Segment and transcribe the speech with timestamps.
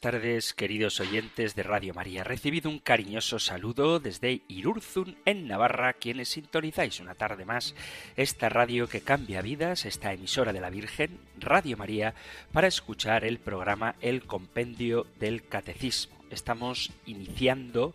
[0.00, 2.22] Buenas tardes, queridos oyentes de Radio María.
[2.22, 7.74] Recibido un cariñoso saludo desde Irurzun, en Navarra, quienes sintonizáis una tarde más
[8.16, 12.14] esta radio que cambia vidas, esta emisora de la Virgen, Radio María,
[12.52, 16.16] para escuchar el programa El Compendio del Catecismo.
[16.30, 17.92] Estamos iniciando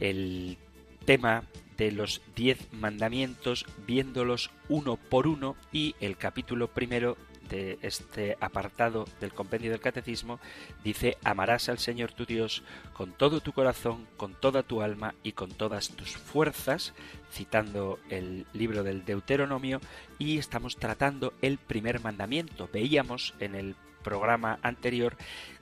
[0.00, 0.56] el
[1.04, 1.44] tema
[1.76, 9.04] de los diez mandamientos, viéndolos uno por uno, y el capítulo primero de este apartado
[9.20, 10.40] del compendio del catecismo
[10.82, 15.32] dice amarás al Señor tu Dios con todo tu corazón, con toda tu alma y
[15.32, 16.94] con todas tus fuerzas,
[17.32, 19.80] citando el libro del Deuteronomio
[20.18, 22.68] y estamos tratando el primer mandamiento.
[22.72, 25.16] Veíamos en el programa anterior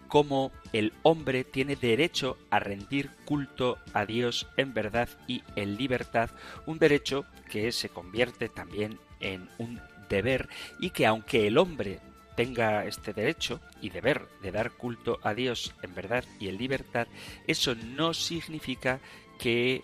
[0.09, 6.29] cómo el hombre tiene derecho a rendir culto a Dios en verdad y en libertad,
[6.67, 9.81] un derecho que se convierte también en un
[10.13, 11.99] deber y que aunque el hombre
[12.37, 17.07] tenga este derecho y deber de dar culto a Dios en verdad y en libertad,
[17.47, 19.01] eso no significa
[19.39, 19.83] que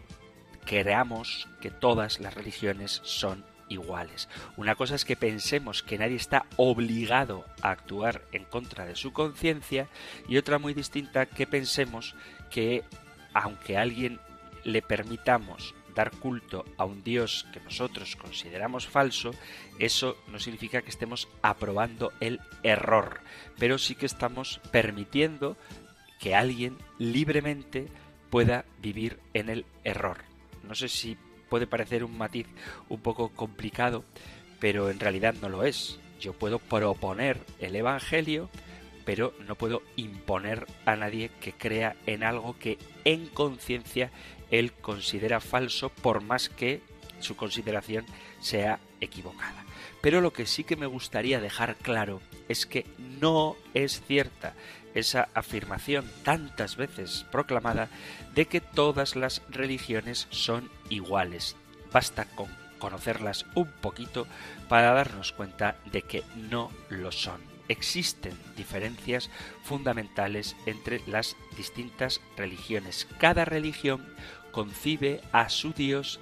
[0.64, 4.28] creamos que todas las religiones son iguales.
[4.56, 9.12] Una cosa es que pensemos que nadie está obligado a actuar en contra de su
[9.12, 9.88] conciencia
[10.28, 12.14] y otra muy distinta que pensemos
[12.50, 12.82] que
[13.34, 14.20] aunque alguien
[14.64, 19.32] le permitamos dar culto a un Dios que nosotros consideramos falso,
[19.80, 23.20] eso no significa que estemos aprobando el error,
[23.58, 25.56] pero sí que estamos permitiendo
[26.20, 27.88] que alguien libremente
[28.30, 30.18] pueda vivir en el error.
[30.62, 31.16] No sé si
[31.48, 32.46] puede parecer un matiz
[32.88, 34.04] un poco complicado,
[34.60, 35.98] pero en realidad no lo es.
[36.20, 38.50] Yo puedo proponer el Evangelio,
[39.04, 44.12] pero no puedo imponer a nadie que crea en algo que en conciencia
[44.50, 46.80] él considera falso por más que
[47.20, 48.06] su consideración
[48.40, 49.64] sea equivocada.
[50.00, 52.86] Pero lo que sí que me gustaría dejar claro es que
[53.20, 54.54] no es cierta
[54.94, 57.88] esa afirmación tantas veces proclamada
[58.34, 61.56] de que todas las religiones son iguales.
[61.92, 62.48] Basta con
[62.78, 64.26] conocerlas un poquito
[64.68, 67.40] para darnos cuenta de que no lo son.
[67.68, 69.28] Existen diferencias
[69.62, 73.06] fundamentales entre las distintas religiones.
[73.18, 74.06] Cada religión
[74.58, 76.18] concibe a su Dios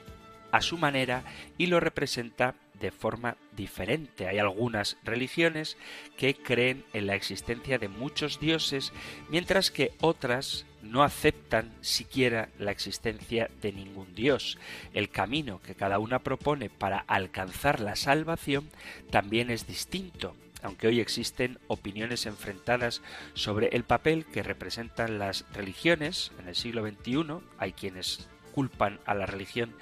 [0.53, 1.25] a su manera
[1.57, 4.29] y lo representa de forma diferente.
[4.29, 5.79] Hay algunas religiones
[6.19, 8.93] que creen en la existencia de muchos dioses,
[9.31, 14.59] mientras que otras no aceptan siquiera la existencia de ningún dios.
[14.93, 18.69] El camino que cada una propone para alcanzar la salvación
[19.09, 20.37] también es distinto
[20.67, 23.01] aunque hoy existen opiniones enfrentadas
[23.35, 29.15] sobre el papel que representan las religiones en el siglo XXI, hay quienes culpan a
[29.15, 29.75] la religión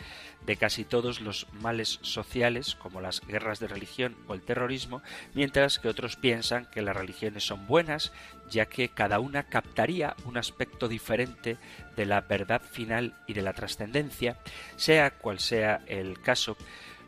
[0.45, 5.01] de casi todos los males sociales, como las guerras de religión o el terrorismo,
[5.33, 8.13] mientras que otros piensan que las religiones son buenas,
[8.51, 11.57] ya que cada una captaría un aspecto diferente
[11.97, 14.37] de la verdad final y de la trascendencia,
[14.77, 16.59] sea cual sea el caso.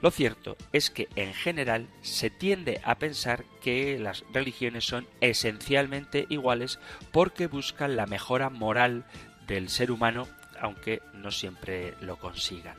[0.02, 6.26] Lo cierto es que en general se tiende a pensar que las religiones son esencialmente
[6.28, 6.78] iguales
[7.12, 9.04] porque buscan la mejora moral
[9.46, 10.26] del ser humano
[10.60, 12.76] aunque no siempre lo consigan.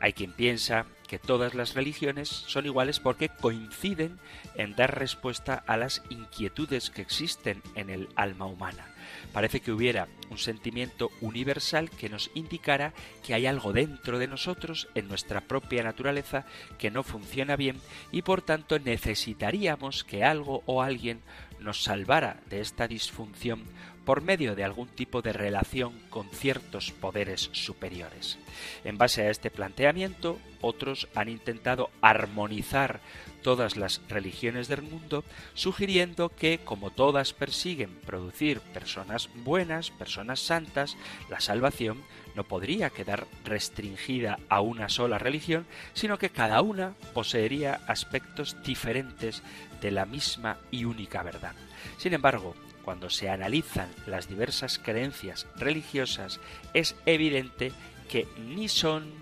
[0.00, 4.18] Hay quien piensa que todas las religiones son iguales porque coinciden
[4.54, 8.86] en dar respuesta a las inquietudes que existen en el alma humana.
[9.32, 12.92] Parece que hubiera un sentimiento universal que nos indicara
[13.24, 16.46] que hay algo dentro de nosotros, en nuestra propia naturaleza,
[16.78, 17.76] que no funciona bien
[18.12, 21.20] y por tanto necesitaríamos que algo o alguien
[21.58, 23.64] nos salvara de esta disfunción
[24.04, 28.38] por medio de algún tipo de relación con ciertos poderes superiores.
[28.82, 33.00] En base a este planteamiento, otros han intentado armonizar
[33.42, 40.96] todas las religiones del mundo, sugiriendo que, como todas persiguen producir personas buenas, personas santas,
[41.28, 42.02] la salvación
[42.34, 49.42] no podría quedar restringida a una sola religión, sino que cada una poseería aspectos diferentes
[49.80, 51.54] de la misma y única verdad.
[51.98, 52.54] Sin embargo,
[52.84, 56.40] cuando se analizan las diversas creencias religiosas,
[56.74, 57.72] es evidente
[58.08, 59.12] que ni son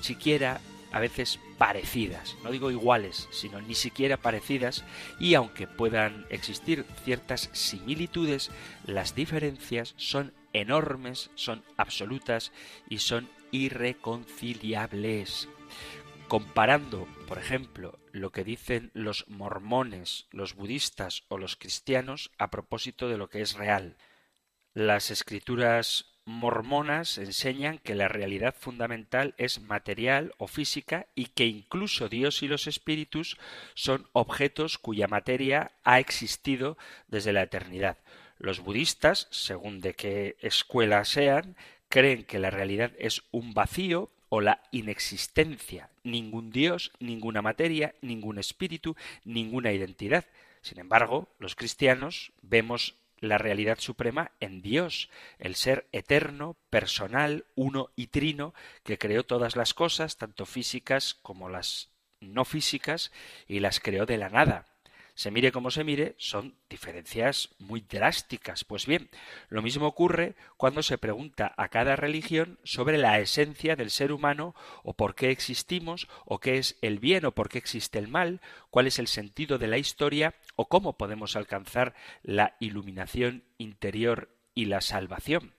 [0.00, 0.60] siquiera
[0.94, 4.84] a veces parecidas, no digo iguales, sino ni siquiera parecidas,
[5.18, 8.52] y aunque puedan existir ciertas similitudes,
[8.86, 12.52] las diferencias son enormes, son absolutas
[12.88, 15.48] y son irreconciliables.
[16.28, 23.08] comparando, por ejemplo, lo que dicen los mormones, los budistas o los cristianos a propósito
[23.08, 23.96] de lo que es real.
[24.74, 32.08] Las escrituras mormonas enseñan que la realidad fundamental es material o física y que incluso
[32.08, 33.36] Dios y los espíritus
[33.74, 36.78] son objetos cuya materia ha existido
[37.08, 37.98] desde la eternidad.
[38.38, 41.56] Los budistas, según de qué escuela sean,
[41.88, 48.38] creen que la realidad es un vacío o la inexistencia, ningún Dios, ninguna materia, ningún
[48.38, 50.24] espíritu, ninguna identidad.
[50.60, 52.96] Sin embargo, los cristianos vemos
[53.28, 59.56] la realidad suprema en Dios, el ser eterno, personal, uno y trino, que creó todas
[59.56, 61.90] las cosas, tanto físicas como las
[62.20, 63.12] no físicas,
[63.46, 64.73] y las creó de la nada.
[65.14, 68.64] Se mire como se mire, son diferencias muy drásticas.
[68.64, 69.10] Pues bien,
[69.48, 74.56] lo mismo ocurre cuando se pregunta a cada religión sobre la esencia del ser humano
[74.82, 78.40] o por qué existimos, o qué es el bien o por qué existe el mal,
[78.70, 84.64] cuál es el sentido de la historia o cómo podemos alcanzar la iluminación interior y
[84.64, 85.54] la salvación.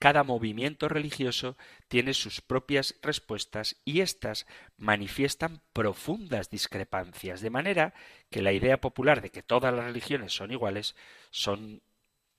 [0.00, 1.58] Cada movimiento religioso
[1.88, 4.46] tiene sus propias respuestas y éstas
[4.78, 7.92] manifiestan profundas discrepancias, de manera
[8.30, 10.96] que la idea popular de que todas las religiones son iguales
[11.30, 11.82] son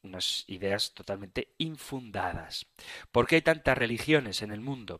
[0.01, 2.65] unas ideas totalmente infundadas.
[3.11, 4.99] ¿Por qué hay tantas religiones en el mundo?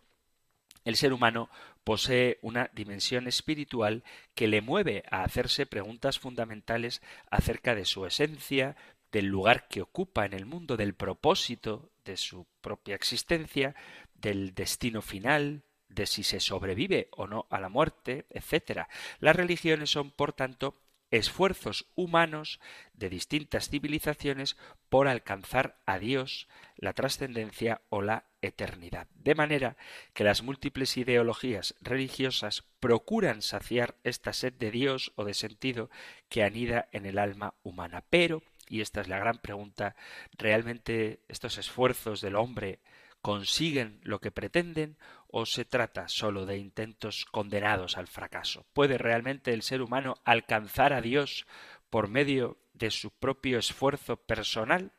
[0.86, 1.50] El ser humano
[1.84, 4.04] posee una dimensión espiritual
[4.36, 8.76] que le mueve a hacerse preguntas fundamentales acerca de su esencia,
[9.12, 13.76] del lugar que ocupa en el mundo, del propósito de su propia existencia,
[14.14, 18.88] del destino final, de si se sobrevive o no a la muerte, etc.
[19.20, 20.82] Las religiones son, por tanto,
[21.12, 22.60] esfuerzos humanos
[22.94, 24.56] de distintas civilizaciones
[24.90, 29.08] por alcanzar a Dios, la trascendencia o la eternidad.
[29.14, 29.76] De manera
[30.14, 35.90] que las múltiples ideologías religiosas procuran saciar esta sed de Dios o de sentido
[36.30, 38.06] que anida en el alma humana.
[38.10, 39.98] Pero y esta es la gran pregunta,
[40.38, 42.80] ¿realmente estos esfuerzos del hombre
[43.22, 44.98] consiguen lo que pretenden
[45.28, 48.66] o se trata solo de intentos condenados al fracaso?
[48.72, 51.46] ¿Puede realmente el ser humano alcanzar a Dios
[51.90, 54.94] por medio de su propio esfuerzo personal?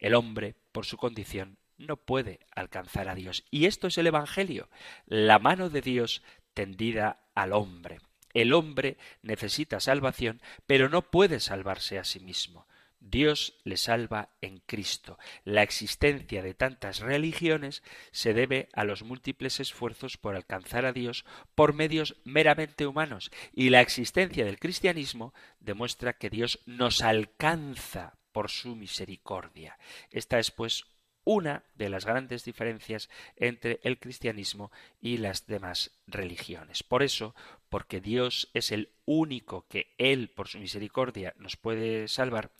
[0.00, 3.44] El hombre, por su condición, no puede alcanzar a Dios.
[3.52, 4.68] Y esto es el Evangelio,
[5.06, 8.00] la mano de Dios tendida al hombre.
[8.34, 12.66] El hombre necesita salvación, pero no puede salvarse a sí mismo.
[13.00, 15.18] Dios le salva en Cristo.
[15.44, 21.24] La existencia de tantas religiones se debe a los múltiples esfuerzos por alcanzar a Dios
[21.54, 28.50] por medios meramente humanos y la existencia del cristianismo demuestra que Dios nos alcanza por
[28.50, 29.78] su misericordia.
[30.10, 30.84] Esta es pues
[31.28, 36.82] una de las grandes diferencias entre el cristianismo y las demás religiones.
[36.82, 37.34] Por eso,
[37.68, 42.50] porque Dios es el único que Él, por su misericordia, nos puede salvar,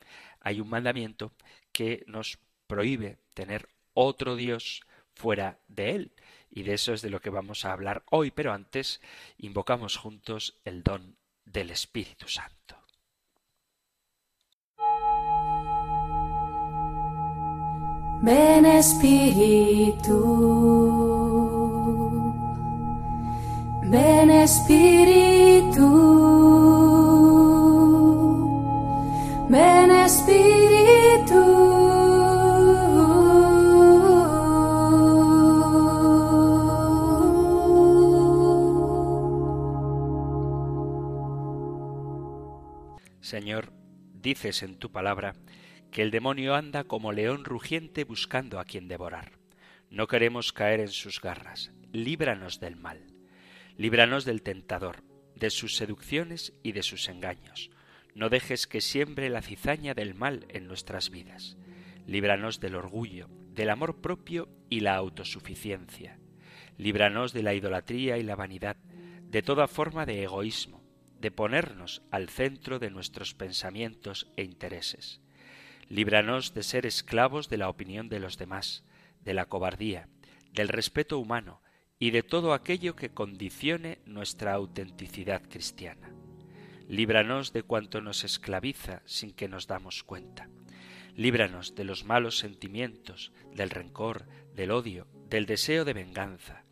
[0.41, 1.32] hay un mandamiento
[1.73, 4.82] que nos prohíbe tener otro Dios
[5.14, 6.12] fuera de Él.
[6.50, 9.00] Y de eso es de lo que vamos a hablar hoy, pero antes
[9.38, 11.16] invocamos juntos el don
[11.47, 12.77] del Espíritu Santo.
[18.20, 20.18] Ven Espíritu,
[23.84, 25.88] ven Espíritu,
[29.48, 30.98] ven Espíritu.
[43.20, 43.72] Señor,
[44.14, 45.34] dices en tu palabra,
[45.99, 49.33] que el demonio anda como león rugiente buscando a quien devorar.
[49.90, 51.73] No queremos caer en sus garras.
[51.90, 53.05] Líbranos del mal.
[53.76, 55.02] Líbranos del tentador,
[55.35, 57.71] de sus seducciones y de sus engaños.
[58.14, 61.57] No dejes que siembre la cizaña del mal en nuestras vidas.
[62.07, 66.21] Líbranos del orgullo, del amor propio y la autosuficiencia.
[66.76, 70.81] Líbranos de la idolatría y la vanidad, de toda forma de egoísmo,
[71.19, 75.23] de ponernos al centro de nuestros pensamientos e intereses.
[75.88, 78.85] Líbranos de ser esclavos de la opinión de los demás,
[79.25, 80.09] de la cobardía,
[80.52, 81.62] del respeto humano
[81.99, 86.12] y de todo aquello que condicione nuestra autenticidad cristiana.
[86.88, 90.49] Líbranos de cuanto nos esclaviza sin que nos damos cuenta.
[91.16, 96.64] Líbranos de los malos sentimientos, del rencor, del odio, del deseo de venganza.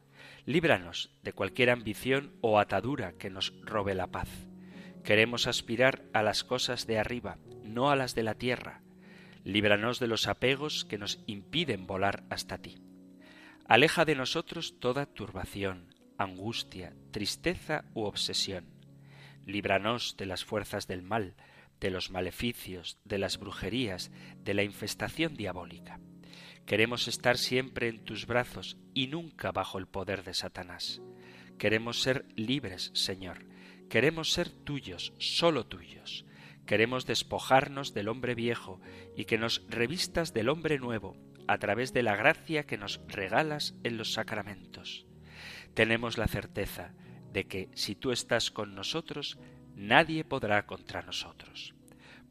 [0.45, 4.29] Líbranos de cualquier ambición o atadura que nos robe la paz.
[5.05, 8.83] Queremos aspirar a las cosas de arriba, no a las de la tierra,
[9.47, 12.79] líbranos de los apegos que nos impiden volar hasta ti.
[13.69, 18.67] Aleja de nosotros toda turbación, angustia, tristeza u obsesión.
[19.45, 21.37] Líbranos de las fuerzas del mal,
[21.79, 24.11] de los maleficios, de las brujerías,
[24.43, 26.01] de la infestación diabólica.
[26.67, 31.01] Queremos estar siempre en tus brazos y nunca bajo el poder de Satanás.
[31.57, 33.47] Queremos ser libres, Señor.
[33.89, 36.25] Queremos ser tuyos, solo tuyos.
[36.67, 38.81] Queremos despojarnos del hombre viejo
[39.17, 43.75] y que nos revistas del hombre nuevo a través de la gracia que nos regalas
[43.85, 45.07] en los sacramentos.
[45.75, 46.93] Tenemos la certeza
[47.33, 49.39] de que si tú estás con nosotros,
[49.75, 51.75] nadie podrá contra nosotros.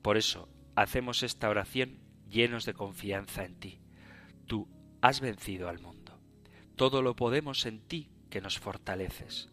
[0.02, 2.00] Por eso hacemos esta oración
[2.30, 3.80] llenos de confianza en ti
[4.48, 4.68] Tú
[5.02, 6.20] has vencido al mundo.
[6.76, 9.50] Todo lo podemos en ti que nos fortaleces.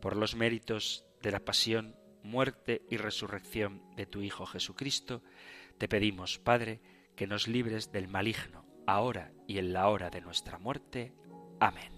[0.00, 5.22] Por los méritos de la pasión, muerte y resurrección de tu Hijo Jesucristo,
[5.78, 6.80] te pedimos, Padre,
[7.14, 11.14] que nos libres del maligno, ahora y en la hora de nuestra muerte.
[11.60, 11.96] Amén.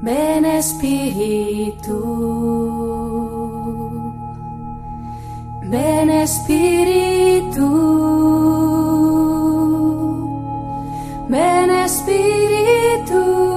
[0.00, 1.98] Ven Espíritu,
[5.70, 7.68] ven Espíritu,
[11.88, 13.48] Espíritu.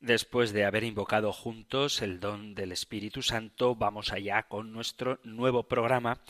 [0.00, 5.64] Después de haber invocado juntos el don del Espíritu Santo, vamos allá con nuestro nuevo
[5.64, 6.20] programa,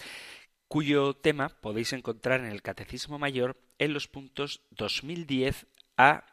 [0.69, 5.67] cuyo tema podéis encontrar en el Catecismo Mayor en los puntos 2010
[5.97, 6.25] a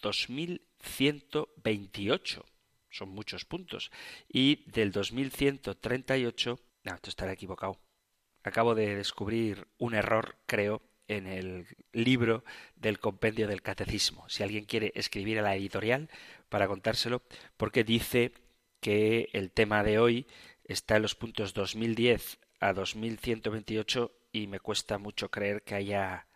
[0.00, 2.46] 2128.
[2.90, 3.90] Son muchos puntos.
[4.28, 6.60] Y del 2138...
[6.82, 7.78] No, esto estará equivocado.
[8.42, 12.42] Acabo de descubrir un error, creo, en el libro
[12.76, 14.26] del compendio del catecismo.
[14.28, 16.08] Si alguien quiere escribir a la editorial
[16.48, 17.22] para contárselo,
[17.56, 18.32] porque dice
[18.80, 20.26] que el tema de hoy
[20.64, 26.26] está en los puntos 2010 a 2128 y me cuesta mucho creer que haya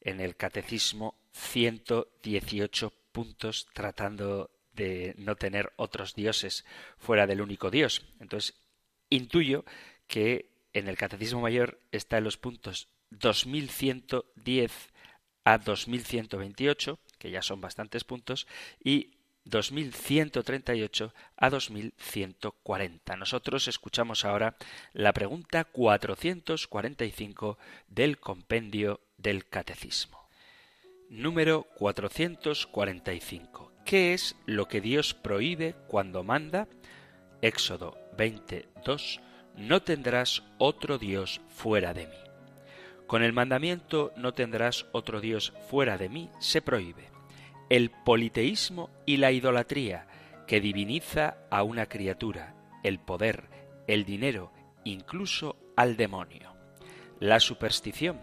[0.00, 6.64] en el catecismo 118 puntos tratando de no tener otros dioses
[6.98, 8.04] fuera del único Dios.
[8.20, 8.54] Entonces,
[9.10, 9.64] intuyo
[10.06, 14.72] que en el catecismo mayor está en los puntos 2110
[15.44, 18.46] a 2128, que ya son bastantes puntos,
[18.82, 23.16] y 2138 a 2140.
[23.16, 24.56] Nosotros escuchamos ahora
[24.92, 27.58] la pregunta 445
[27.88, 30.28] del compendio del Catecismo.
[31.08, 33.72] Número 445.
[33.84, 36.68] ¿Qué es lo que Dios prohíbe cuando manda?
[37.42, 39.20] Éxodo 22.
[39.56, 42.16] No tendrás otro Dios fuera de mí.
[43.06, 47.11] Con el mandamiento no tendrás otro Dios fuera de mí se prohíbe
[47.70, 50.06] el politeísmo y la idolatría
[50.46, 53.48] que diviniza a una criatura, el poder,
[53.86, 54.52] el dinero,
[54.84, 56.54] incluso al demonio.
[57.20, 58.20] La superstición,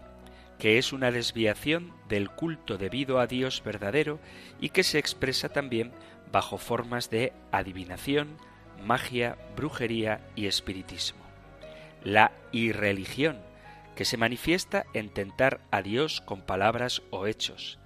[0.58, 4.20] que es una desviación del culto debido a Dios verdadero
[4.60, 5.90] y que se expresa también
[6.30, 8.36] bajo formas de adivinación,
[8.84, 11.20] magia, brujería y espiritismo.
[12.04, 13.40] La irreligión,
[13.96, 17.79] que se manifiesta en tentar a Dios con palabras o hechos,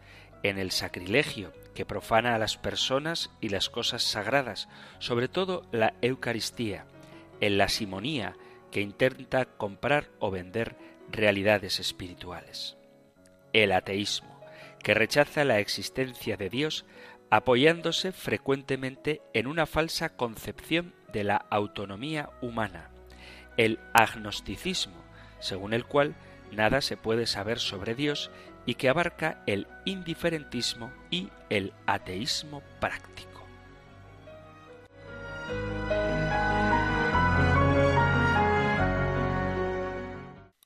[0.44, 4.68] en el sacrilegio, que profana a las personas y las cosas sagradas,
[5.00, 6.86] sobre todo la Eucaristía,
[7.40, 8.36] en la simonía,
[8.70, 10.76] que intenta comprar o vender
[11.10, 12.76] realidades espirituales.
[13.52, 14.40] El ateísmo,
[14.82, 16.84] que rechaza la existencia de Dios
[17.30, 22.90] apoyándose frecuentemente en una falsa concepción de la autonomía humana.
[23.56, 25.02] El agnosticismo,
[25.40, 26.14] según el cual
[26.52, 28.30] nada se puede saber sobre Dios
[28.66, 33.34] y que abarca el indiferentismo y el ateísmo práctico.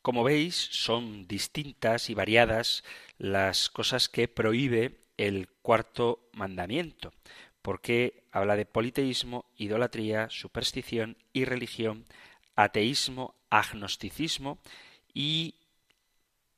[0.03, 2.83] Como veis, son distintas y variadas
[3.19, 7.13] las cosas que prohíbe el cuarto mandamiento,
[7.61, 12.07] porque habla de politeísmo, idolatría, superstición y religión,
[12.57, 14.59] ateísmo, agnosticismo
[15.13, 15.57] y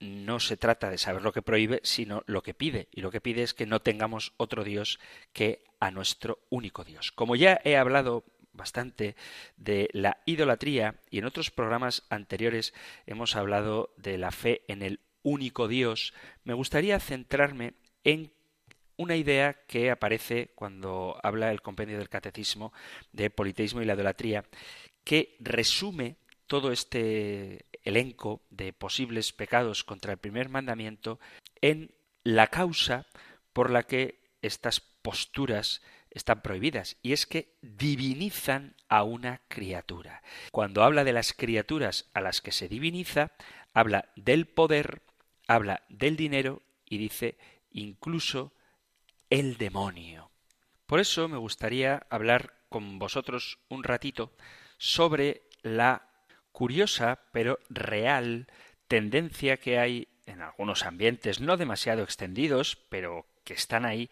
[0.01, 2.89] no se trata de saber lo que prohíbe, sino lo que pide.
[2.91, 4.99] Y lo que pide es que no tengamos otro Dios
[5.33, 7.13] que a nuestro único Dios.
[7.13, 9.15] Como ya he hablado bastante
[9.57, 12.75] de la idolatría y en otros programas anteriores
[13.07, 16.15] hemos hablado de la fe en el único Dios,
[16.45, 18.33] me gustaría centrarme en
[18.97, 22.73] una idea que aparece cuando habla el compendio del catecismo
[23.13, 24.45] de politeísmo y la idolatría,
[25.05, 26.17] que resume
[26.51, 31.21] todo este elenco de posibles pecados contra el primer mandamiento
[31.61, 33.07] en la causa
[33.53, 35.81] por la que estas posturas
[36.11, 40.25] están prohibidas, y es que divinizan a una criatura.
[40.51, 43.31] Cuando habla de las criaturas a las que se diviniza,
[43.73, 45.03] habla del poder,
[45.47, 47.39] habla del dinero y dice
[47.71, 48.53] incluso
[49.31, 50.33] el demonio.
[50.87, 54.33] Por eso me gustaría hablar con vosotros un ratito
[54.79, 56.10] sobre la
[56.53, 58.47] curiosa pero real
[58.89, 64.11] tendencia que hay en algunos ambientes no demasiado extendidos, pero que están ahí,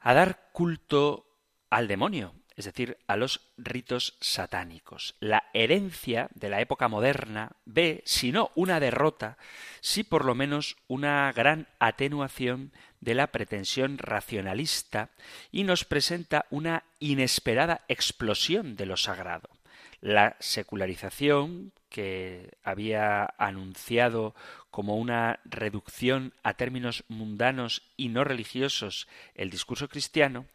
[0.00, 1.26] a dar culto
[1.70, 5.16] al demonio, es decir, a los ritos satánicos.
[5.20, 9.36] La herencia de la época moderna ve, si no una derrota,
[9.80, 15.10] sí por lo menos una gran atenuación de la pretensión racionalista
[15.50, 19.55] y nos presenta una inesperada explosión de lo sagrado.
[20.00, 24.34] La secularización, que había anunciado
[24.70, 30.46] como una reducción a términos mundanos y no religiosos el discurso cristiano,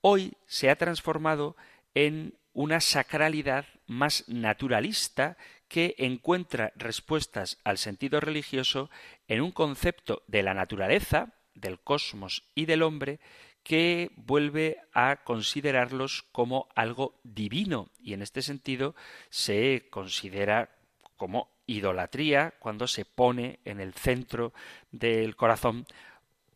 [0.00, 1.56] hoy se ha transformado
[1.94, 5.36] en una sacralidad más naturalista
[5.68, 8.90] que encuentra respuestas al sentido religioso
[9.28, 13.20] en un concepto de la naturaleza, del cosmos y del hombre
[13.68, 18.94] que vuelve a considerarlos como algo divino y en este sentido
[19.28, 20.70] se considera
[21.18, 24.54] como idolatría cuando se pone en el centro
[24.90, 25.86] del corazón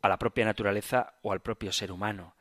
[0.01, 2.35] a la propia naturaleza o al propio ser humano.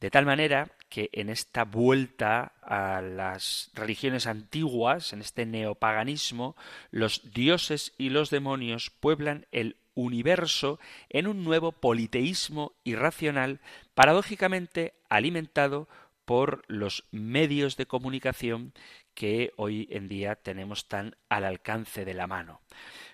[0.00, 6.56] De tal manera que en esta vuelta a las religiones antiguas, en este neopaganismo,
[6.90, 13.60] los dioses y los demonios pueblan el universo en un nuevo politeísmo irracional,
[13.94, 15.88] paradójicamente alimentado
[16.24, 18.72] por los medios de comunicación
[19.14, 22.60] que hoy en día tenemos tan al alcance de la mano.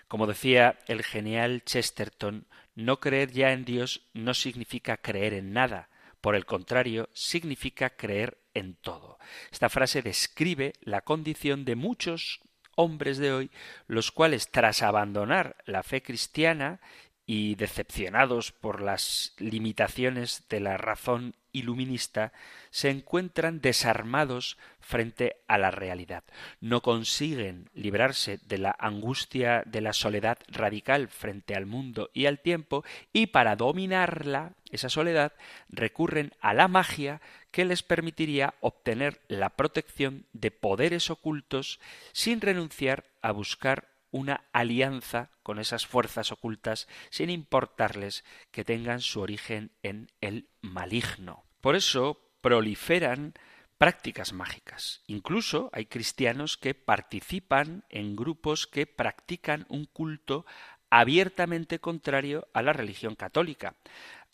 [0.07, 5.89] Como decía el genial Chesterton, no creer ya en Dios no significa creer en nada,
[6.27, 9.17] por el contrario, significa creer en todo.
[9.49, 12.41] Esta frase describe la condición de muchos
[12.75, 13.51] hombres de hoy,
[13.87, 16.81] los cuales, tras abandonar la fe cristiana
[17.29, 22.31] y decepcionados por las limitaciones de la razón iluminista,
[22.69, 26.23] se encuentran desarmados frente a la realidad.
[26.61, 32.39] No consiguen librarse de la angustia de la soledad radical frente al mundo y al
[32.39, 35.33] tiempo, y para dominarla, esa soledad,
[35.67, 37.19] recurren a la magia
[37.51, 41.81] que les permitiría obtener la protección de poderes ocultos
[42.13, 49.21] sin renunciar a buscar una alianza con esas fuerzas ocultas sin importarles que tengan su
[49.21, 51.43] origen en el maligno.
[51.61, 53.33] Por eso proliferan
[53.77, 55.01] prácticas mágicas.
[55.07, 60.45] Incluso hay cristianos que participan en grupos que practican un culto
[60.89, 63.75] abiertamente contrario a la religión católica.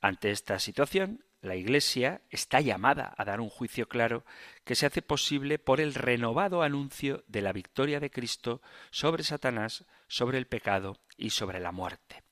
[0.02, 4.24] Ante esta situación, la Iglesia está llamada a dar un juicio claro
[4.64, 9.86] que se hace posible por el renovado anuncio de la victoria de Cristo sobre Satanás,
[10.08, 12.24] sobre el pecado y sobre la muerte.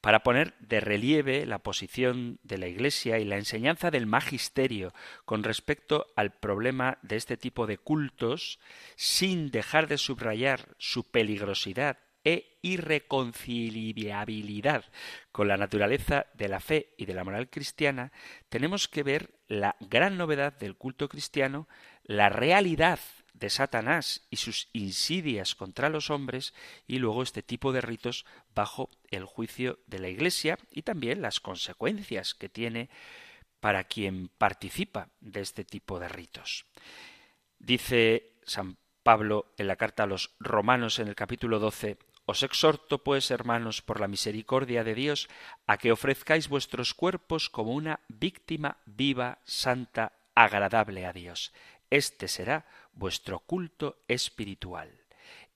[0.00, 4.92] Para poner de relieve la posición de la Iglesia y la enseñanza del magisterio
[5.24, 8.58] con respecto al problema de este tipo de cultos,
[8.96, 14.84] sin dejar de subrayar su peligrosidad e irreconciliabilidad
[15.30, 18.10] con la naturaleza de la fe y de la moral cristiana,
[18.48, 21.68] tenemos que ver la gran novedad del culto cristiano,
[22.02, 22.98] la realidad
[23.32, 26.52] de Satanás y sus insidias contra los hombres
[26.88, 31.38] y luego este tipo de ritos bajo el juicio de la Iglesia y también las
[31.38, 32.90] consecuencias que tiene
[33.60, 36.66] para quien participa de este tipo de ritos.
[37.60, 43.02] Dice San Pablo en la carta a los romanos en el capítulo 12 os exhorto,
[43.02, 45.28] pues, hermanos, por la misericordia de Dios,
[45.66, 51.52] a que ofrezcáis vuestros cuerpos como una víctima viva, santa, agradable a Dios.
[51.88, 54.90] Este será vuestro culto espiritual.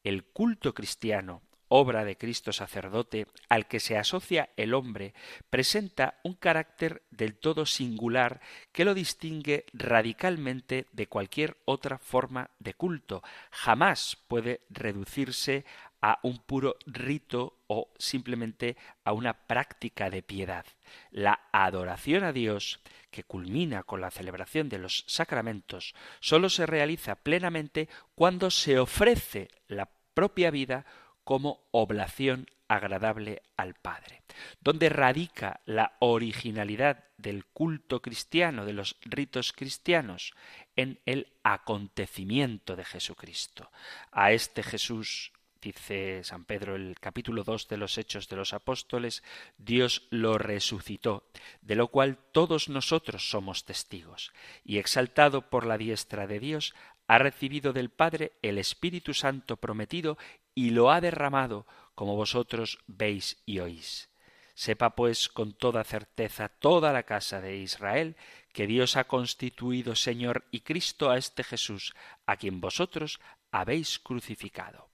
[0.05, 5.15] El culto cristiano, obra de Cristo sacerdote, al que se asocia el hombre,
[5.51, 8.41] presenta un carácter del todo singular
[8.73, 13.23] que lo distingue radicalmente de cualquier otra forma de culto.
[13.51, 15.65] Jamás puede reducirse
[16.01, 20.65] a un puro rito o simplemente a una práctica de piedad.
[21.11, 27.17] La adoración a Dios, que culmina con la celebración de los sacramentos, sólo se realiza
[27.17, 30.85] plenamente cuando se ofrece la propia vida
[31.25, 34.23] como oblación agradable al Padre.
[34.61, 40.33] Donde radica la originalidad del culto cristiano, de los ritos cristianos?
[40.81, 43.71] en el acontecimiento de Jesucristo.
[44.13, 49.23] A este Jesús dice San Pedro el capítulo 2 de los Hechos de los Apóstoles,
[49.59, 51.25] Dios lo resucitó,
[51.61, 54.33] de lo cual todos nosotros somos testigos,
[54.65, 56.75] y exaltado por la diestra de Dios,
[57.07, 60.17] ha recibido del Padre el Espíritu Santo prometido
[60.55, 64.11] y lo ha derramado, como vosotros veis y oís.
[64.55, 68.17] Sepa pues con toda certeza toda la casa de Israel
[68.53, 71.95] que Dios ha constituido Señor y Cristo a este Jesús,
[72.27, 73.21] a quien vosotros
[73.51, 74.90] habéis crucificado.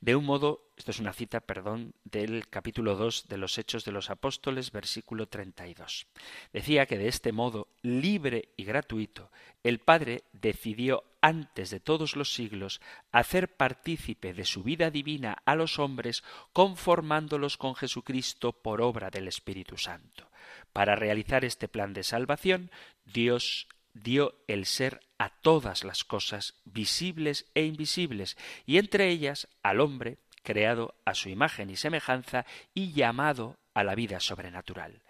[0.00, 3.92] De un modo, esto es una cita, perdón, del capítulo 2 de los Hechos de
[3.92, 6.06] los Apóstoles, versículo 32.
[6.52, 9.30] Decía que de este modo, libre y gratuito,
[9.62, 15.54] el Padre decidió antes de todos los siglos hacer partícipe de su vida divina a
[15.54, 16.22] los hombres,
[16.52, 20.30] conformándolos con Jesucristo por obra del Espíritu Santo.
[20.72, 22.70] Para realizar este plan de salvación,
[23.04, 29.80] Dios dio el ser a todas las cosas visibles e invisibles, y entre ellas al
[29.80, 35.02] hombre, creado a su imagen y semejanza y llamado a la vida sobrenatural.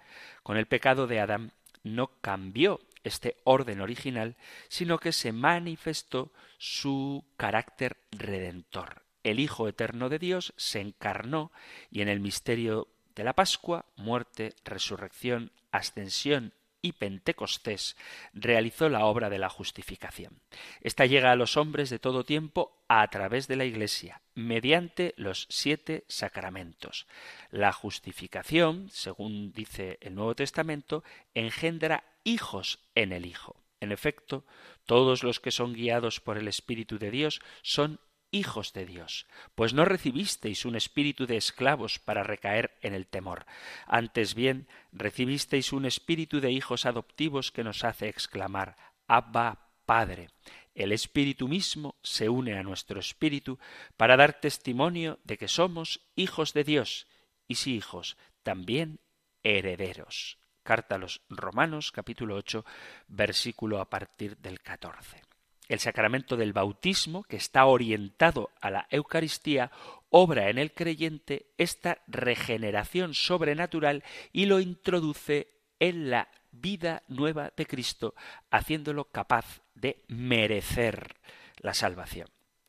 [0.42, 4.36] Con el pecado de Adán no cambió este orden original,
[4.68, 9.02] sino que se manifestó su carácter redentor.
[9.22, 11.52] El Hijo Eterno de Dios se encarnó
[11.90, 16.52] y en el misterio de la Pascua, muerte, resurrección, ascensión
[16.84, 17.96] y Pentecostés
[18.34, 20.42] realizó la obra de la justificación.
[20.82, 25.46] Esta llega a los hombres de todo tiempo a través de la Iglesia, mediante los
[25.48, 27.06] siete sacramentos.
[27.50, 33.56] La justificación, según dice el Nuevo Testamento, engendra hijos en el Hijo.
[33.80, 34.44] En efecto,
[34.84, 37.98] todos los que son guiados por el Espíritu de Dios son
[38.34, 43.46] hijos de Dios, pues no recibisteis un espíritu de esclavos para recaer en el temor.
[43.86, 50.30] Antes bien, recibisteis un espíritu de hijos adoptivos que nos hace exclamar Abba, Padre.
[50.74, 53.60] El Espíritu mismo se une a nuestro espíritu
[53.96, 57.06] para dar testimonio de que somos hijos de Dios,
[57.46, 58.98] y si hijos, también
[59.44, 60.38] herederos.
[60.64, 62.64] Carta a los Romanos capítulo 8
[63.06, 65.33] versículo a partir del 14.
[65.68, 69.70] El sacramento del bautismo, que está orientado a la Eucaristía,
[70.10, 75.48] obra en el creyente esta regeneración sobrenatural y lo introduce
[75.80, 78.14] en la vida nueva de Cristo,
[78.50, 81.16] haciéndolo capaz de merecer
[81.58, 82.28] la salvación.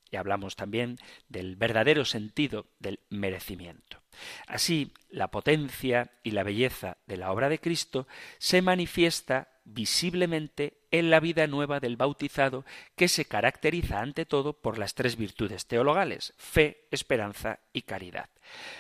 [0.10, 4.02] Y hablamos también del verdadero sentido del merecimiento.
[4.48, 11.10] Así, la potencia y la belleza de la obra de Cristo se manifiesta visiblemente en
[11.10, 12.64] la vida nueva del bautizado
[12.96, 18.30] que se caracteriza ante todo por las tres virtudes teologales fe, esperanza y caridad.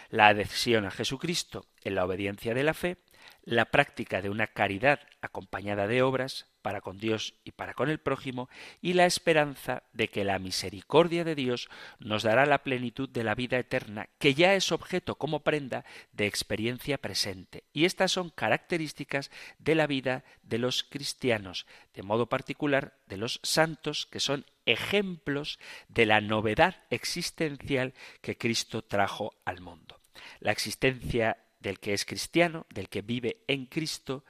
[0.09, 2.97] La adhesión a Jesucristo en la obediencia de la fe,
[3.43, 7.99] la práctica de una caridad acompañada de obras, para con Dios y para con el
[7.99, 8.49] prójimo,
[8.81, 13.35] y la esperanza de que la misericordia de Dios nos dará la plenitud de la
[13.35, 17.65] vida eterna, que ya es objeto como prenda de experiencia presente.
[17.71, 23.39] Y estas son características de la vida de los cristianos, de modo particular de los
[23.43, 29.99] santos, que son ejemplos de la novedad existencial que Cristo trajo al mundo.
[30.39, 34.23] La existencia del que es cristiano, del que vive en Cristo,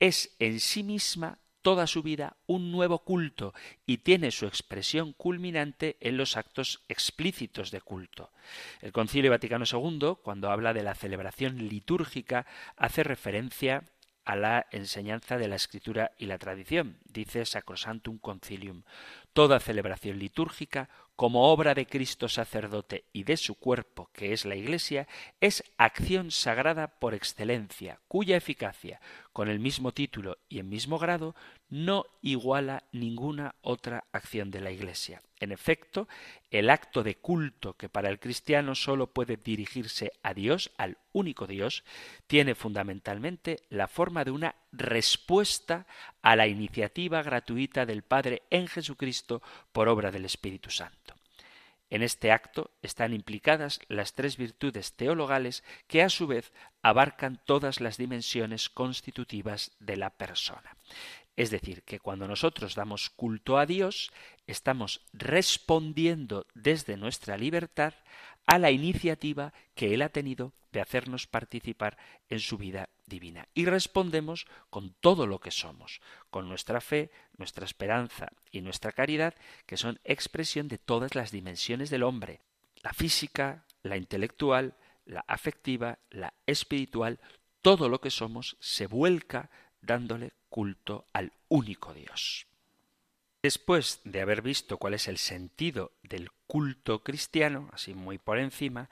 [0.00, 3.54] es en sí misma toda su vida un nuevo culto
[3.86, 8.32] y tiene su expresión culminante en los actos explícitos de culto.
[8.80, 12.44] El Concilio Vaticano II, cuando habla de la celebración litúrgica,
[12.76, 13.84] hace referencia
[14.24, 16.98] a la enseñanza de la escritura y la tradición.
[17.04, 18.82] Dice Sacrosantum Concilium.
[19.32, 20.88] Toda celebración litúrgica
[21.20, 25.06] como obra de Cristo sacerdote y de su cuerpo, que es la Iglesia,
[25.38, 29.02] es acción sagrada por excelencia, cuya eficacia,
[29.32, 31.34] con el mismo título y en mismo grado,
[31.68, 35.22] no iguala ninguna otra acción de la Iglesia.
[35.38, 36.08] En efecto,
[36.50, 41.46] el acto de culto que para el cristiano sólo puede dirigirse a Dios, al único
[41.46, 41.84] Dios,
[42.26, 45.86] tiene fundamentalmente la forma de una respuesta
[46.22, 51.19] a la iniciativa gratuita del Padre en Jesucristo por obra del Espíritu Santo.
[51.90, 57.80] En este acto están implicadas las tres virtudes teologales que a su vez abarcan todas
[57.80, 60.76] las dimensiones constitutivas de la persona.
[61.36, 64.12] Es decir, que cuando nosotros damos culto a Dios,
[64.46, 67.94] estamos respondiendo desde nuestra libertad
[68.46, 71.96] a la iniciativa que Él ha tenido de hacernos participar
[72.28, 73.46] en su vida divina.
[73.52, 79.34] Y respondemos con todo lo que somos, con nuestra fe, nuestra esperanza y nuestra caridad,
[79.66, 82.40] que son expresión de todas las dimensiones del hombre,
[82.82, 87.18] la física, la intelectual, la afectiva, la espiritual,
[87.60, 89.50] todo lo que somos se vuelca
[89.82, 92.46] dándole culto al único Dios.
[93.42, 98.90] Después de haber visto cuál es el sentido del culto cristiano, así muy por encima,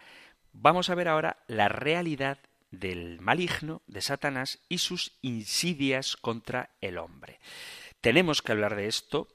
[0.52, 2.38] vamos a ver ahora la realidad
[2.70, 7.40] del maligno, de Satanás y sus insidias contra el hombre.
[8.00, 9.28] Tenemos que hablar de esto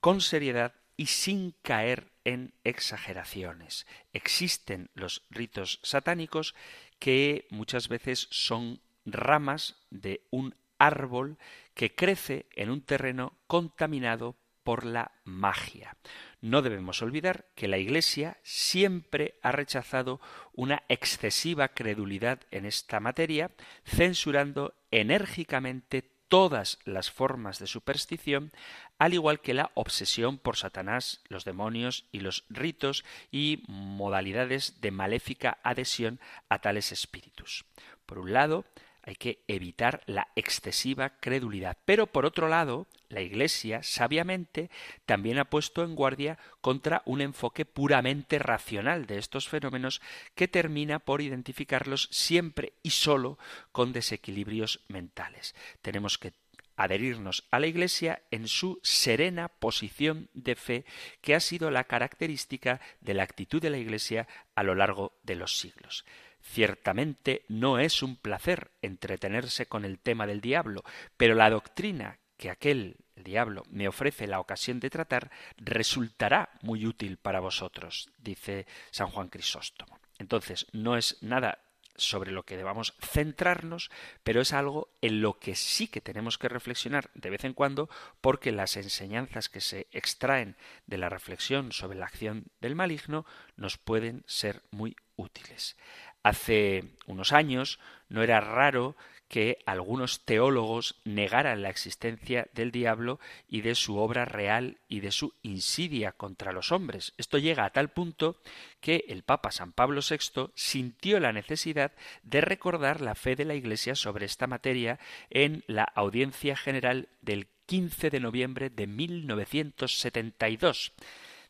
[0.00, 3.86] con seriedad y sin caer en exageraciones.
[4.12, 6.54] Existen los ritos satánicos
[6.98, 11.38] que muchas veces son ramas de un árbol
[11.74, 15.96] que crece en un terreno contaminado por la magia.
[16.40, 20.20] No debemos olvidar que la Iglesia siempre ha rechazado
[20.52, 23.50] una excesiva credulidad en esta materia,
[23.84, 28.52] censurando enérgicamente todas las formas de superstición,
[28.98, 34.90] al igual que la obsesión por Satanás, los demonios y los ritos y modalidades de
[34.90, 37.64] maléfica adhesión a tales espíritus.
[38.06, 38.64] Por un lado,
[39.08, 41.78] hay que evitar la excesiva credulidad.
[41.86, 44.70] Pero por otro lado, la Iglesia, sabiamente,
[45.06, 50.02] también ha puesto en guardia contra un enfoque puramente racional de estos fenómenos
[50.34, 53.38] que termina por identificarlos siempre y solo
[53.72, 55.54] con desequilibrios mentales.
[55.80, 56.34] Tenemos que
[56.76, 60.84] adherirnos a la Iglesia en su serena posición de fe
[61.22, 65.34] que ha sido la característica de la actitud de la Iglesia a lo largo de
[65.34, 66.04] los siglos.
[66.42, 70.82] Ciertamente no es un placer entretenerse con el tema del diablo,
[71.16, 76.86] pero la doctrina que aquel el diablo me ofrece la ocasión de tratar resultará muy
[76.86, 79.98] útil para vosotros, dice San Juan Crisóstomo.
[80.18, 81.58] Entonces, no es nada
[81.96, 83.90] sobre lo que debamos centrarnos,
[84.22, 87.90] pero es algo en lo que sí que tenemos que reflexionar de vez en cuando,
[88.20, 93.78] porque las enseñanzas que se extraen de la reflexión sobre la acción del maligno nos
[93.78, 95.76] pueden ser muy útiles.
[96.22, 97.78] Hace unos años
[98.08, 98.96] no era raro
[99.28, 105.12] que algunos teólogos negaran la existencia del diablo y de su obra real y de
[105.12, 107.12] su insidia contra los hombres.
[107.18, 108.40] Esto llega a tal punto
[108.80, 113.54] que el Papa San Pablo VI sintió la necesidad de recordar la fe de la
[113.54, 120.92] Iglesia sobre esta materia en la audiencia general del 15 de noviembre de 1972.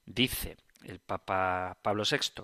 [0.05, 2.43] Dice el Papa Pablo VI,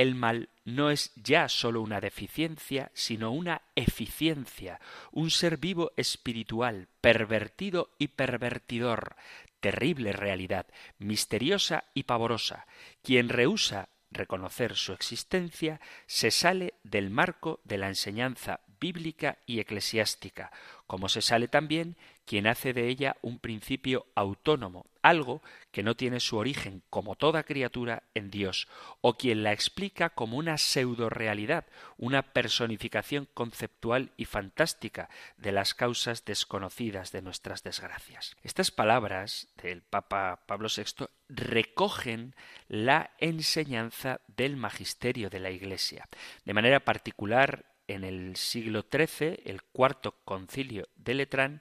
[0.00, 4.80] el mal no es ya sólo una deficiencia, sino una eficiencia,
[5.12, 9.16] un ser vivo espiritual, pervertido y pervertidor,
[9.60, 10.66] terrible realidad,
[10.98, 12.66] misteriosa y pavorosa.
[13.02, 20.50] Quien rehúsa reconocer su existencia se sale del marco de la enseñanza bíblica y eclesiástica,
[20.86, 21.98] como se sale también
[22.30, 27.42] quien hace de ella un principio autónomo, algo que no tiene su origen, como toda
[27.42, 28.68] criatura, en Dios,
[29.00, 31.66] o quien la explica como una pseudo-realidad,
[31.96, 38.36] una personificación conceptual y fantástica de las causas desconocidas de nuestras desgracias.
[38.44, 42.36] Estas palabras del Papa Pablo VI recogen
[42.68, 46.08] la enseñanza del magisterio de la Iglesia.
[46.44, 51.60] De manera particular, en el siglo XIII, el cuarto concilio de Letrán,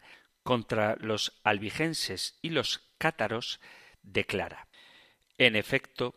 [0.50, 3.60] contra los albigenses y los cátaros,
[4.02, 4.68] declara
[5.38, 6.16] En efecto,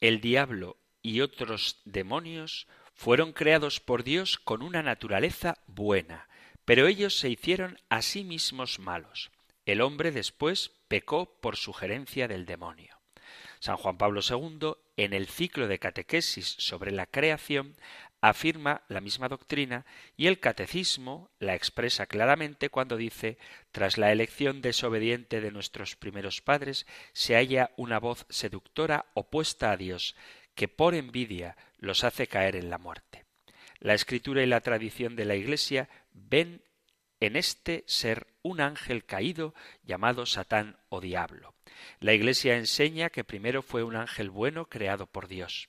[0.00, 6.26] el diablo y otros demonios fueron creados por Dios con una naturaleza buena,
[6.64, 9.30] pero ellos se hicieron a sí mismos malos.
[9.66, 12.98] El hombre después pecó por sugerencia del demonio.
[13.60, 17.76] San Juan Pablo II, en el ciclo de catequesis sobre la creación,
[18.20, 19.84] afirma la misma doctrina
[20.16, 23.38] y el catecismo la expresa claramente cuando dice
[23.72, 29.76] tras la elección desobediente de nuestros primeros padres se halla una voz seductora opuesta a
[29.76, 30.16] Dios
[30.54, 33.24] que por envidia los hace caer en la muerte.
[33.78, 36.62] La escritura y la tradición de la Iglesia ven
[37.20, 41.54] en este ser un ángel caído llamado Satán o diablo.
[42.00, 45.68] La Iglesia enseña que primero fue un ángel bueno creado por Dios.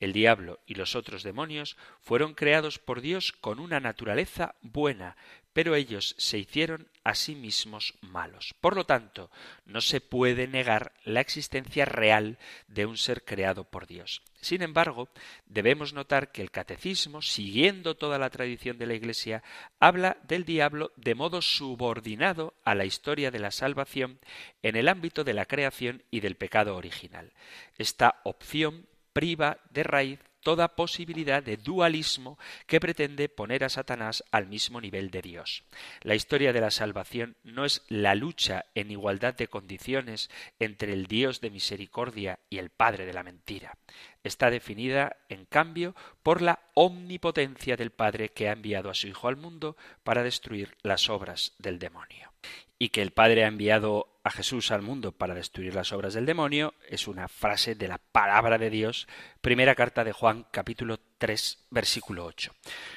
[0.00, 5.16] El diablo y los otros demonios fueron creados por Dios con una naturaleza buena,
[5.52, 8.54] pero ellos se hicieron a sí mismos malos.
[8.60, 9.28] Por lo tanto,
[9.64, 14.22] no se puede negar la existencia real de un ser creado por Dios.
[14.40, 15.08] Sin embargo,
[15.46, 19.42] debemos notar que el catecismo, siguiendo toda la tradición de la Iglesia,
[19.80, 24.20] habla del diablo de modo subordinado a la historia de la salvación
[24.62, 27.32] en el ámbito de la creación y del pecado original.
[27.78, 28.86] Esta opción
[29.18, 35.10] priva de raíz toda posibilidad de dualismo que pretende poner a Satanás al mismo nivel
[35.10, 35.64] de Dios.
[36.02, 41.06] La historia de la salvación no es la lucha en igualdad de condiciones entre el
[41.06, 43.76] Dios de misericordia y el Padre de la mentira.
[44.22, 49.26] Está definida, en cambio, por la omnipotencia del Padre que ha enviado a su Hijo
[49.26, 52.30] al mundo para destruir las obras del demonio.
[52.78, 56.26] Y que el Padre ha enviado a Jesús al mundo para destruir las obras del
[56.26, 59.08] demonio es una frase de la palabra de Dios,
[59.40, 62.52] primera carta de Juan capítulo 3 versículo 8.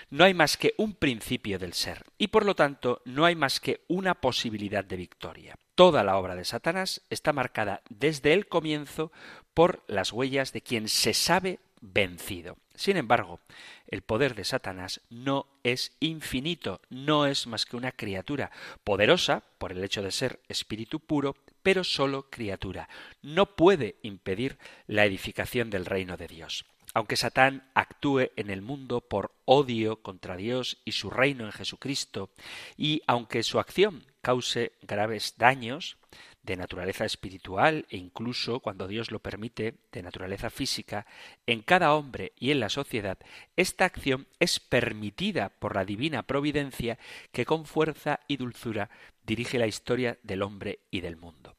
[0.10, 3.60] No hay más que un principio del ser y por lo tanto no hay más
[3.60, 5.58] que una posibilidad de victoria.
[5.76, 9.12] Toda la obra de Satanás está marcada desde el comienzo
[9.54, 12.58] por las huellas de quien se sabe vencido.
[12.76, 13.39] Sin embargo,
[13.88, 18.52] el poder de Satanás no es infinito, no es más que una criatura,
[18.84, 22.88] poderosa por el hecho de ser espíritu puro, pero solo criatura.
[23.22, 26.65] No puede impedir la edificación del reino de Dios.
[26.94, 32.30] Aunque Satán actúe en el mundo por odio contra Dios y su reino en Jesucristo,
[32.78, 35.98] y aunque su acción cause graves daños,
[36.43, 41.06] de naturaleza espiritual e incluso, cuando Dios lo permite, de naturaleza física,
[41.45, 43.17] en cada hombre y en la sociedad,
[43.56, 46.97] esta acción es permitida por la divina providencia
[47.32, 48.89] que con fuerza y dulzura
[49.23, 51.56] dirige la historia del hombre y del mundo.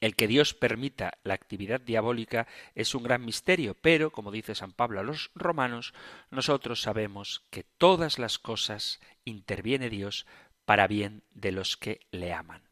[0.00, 4.72] El que Dios permita la actividad diabólica es un gran misterio, pero, como dice San
[4.72, 5.92] Pablo a los romanos,
[6.30, 10.24] nosotros sabemos que todas las cosas interviene Dios
[10.64, 12.67] para bien de los que le aman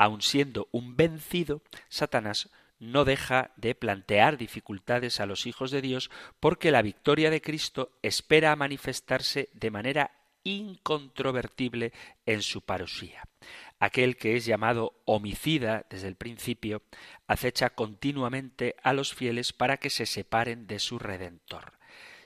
[0.00, 1.60] aun siendo un vencido,
[1.90, 6.10] Satanás no deja de plantear dificultades a los hijos de Dios
[6.40, 10.10] porque la victoria de Cristo espera manifestarse de manera
[10.42, 11.92] incontrovertible
[12.24, 13.24] en su parusía.
[13.78, 16.80] Aquel que es llamado homicida desde el principio
[17.26, 21.74] acecha continuamente a los fieles para que se separen de su Redentor.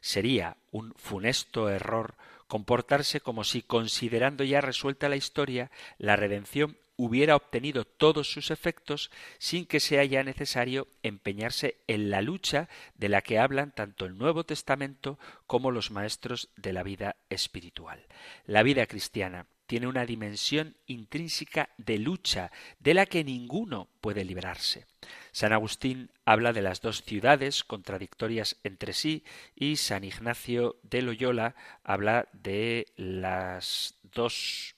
[0.00, 2.14] Sería un funesto error
[2.46, 9.10] comportarse como si, considerando ya resuelta la historia, la redención hubiera obtenido todos sus efectos
[9.38, 14.16] sin que sea ya necesario empeñarse en la lucha de la que hablan tanto el
[14.16, 18.06] Nuevo Testamento como los maestros de la vida espiritual.
[18.46, 24.86] La vida cristiana tiene una dimensión intrínseca de lucha de la que ninguno puede librarse.
[25.32, 31.54] San Agustín habla de las dos ciudades contradictorias entre sí y San Ignacio de Loyola
[31.82, 34.73] habla de las dos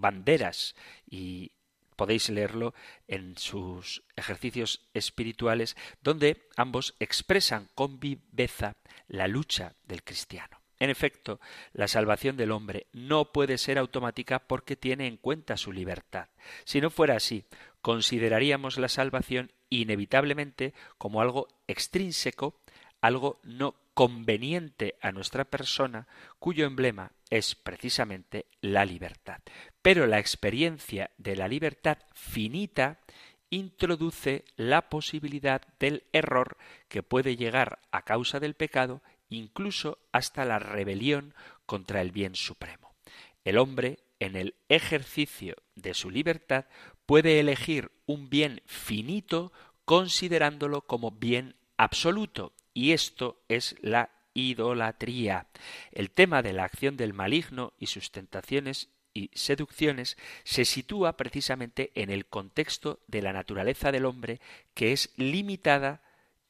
[0.00, 0.74] banderas
[1.08, 1.52] y
[1.96, 2.74] podéis leerlo
[3.08, 8.76] en sus ejercicios espirituales, donde ambos expresan con viveza
[9.08, 10.60] la lucha del cristiano.
[10.78, 11.40] En efecto,
[11.72, 16.28] la salvación del hombre no puede ser automática porque tiene en cuenta su libertad.
[16.64, 17.44] Si no fuera así,
[17.80, 22.60] consideraríamos la salvación inevitablemente como algo extrínseco,
[23.00, 26.06] algo no conveniente a nuestra persona,
[26.38, 29.40] cuyo emblema es precisamente la libertad.
[29.82, 33.00] Pero la experiencia de la libertad finita
[33.50, 40.60] introduce la posibilidad del error que puede llegar a causa del pecado incluso hasta la
[40.60, 41.34] rebelión
[41.66, 42.94] contra el bien supremo.
[43.42, 46.66] El hombre, en el ejercicio de su libertad,
[47.04, 49.52] puede elegir un bien finito
[49.84, 55.48] considerándolo como bien absoluto, y esto es la idolatría.
[55.90, 61.90] El tema de la acción del maligno y sus tentaciones y seducciones se sitúa precisamente
[61.96, 64.40] en el contexto de la naturaleza del hombre
[64.74, 66.02] que es limitada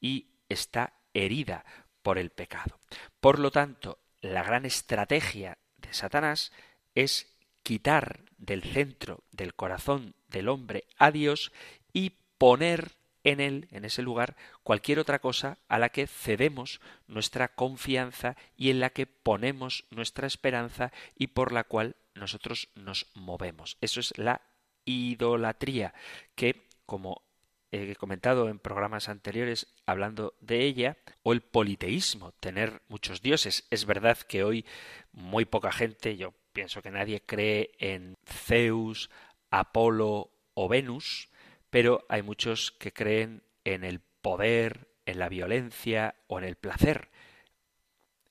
[0.02, 1.64] y está herida
[2.02, 2.78] por el pecado.
[3.22, 6.52] Por lo tanto, la gran estrategia de Satanás
[6.94, 7.26] es
[7.62, 11.52] quitar del centro del corazón del hombre a Dios
[11.94, 12.97] y poner
[13.30, 18.70] en él, en ese lugar, cualquier otra cosa a la que cedemos nuestra confianza y
[18.70, 23.76] en la que ponemos nuestra esperanza y por la cual nosotros nos movemos.
[23.80, 24.42] Eso es la
[24.84, 25.94] idolatría,
[26.34, 27.22] que, como
[27.70, 33.66] he comentado en programas anteriores hablando de ella, o el politeísmo, tener muchos dioses.
[33.70, 34.64] Es verdad que hoy
[35.12, 39.10] muy poca gente, yo pienso que nadie cree en Zeus,
[39.50, 41.28] Apolo o Venus,
[41.70, 47.10] pero hay muchos que creen en el poder, en la violencia o en el placer,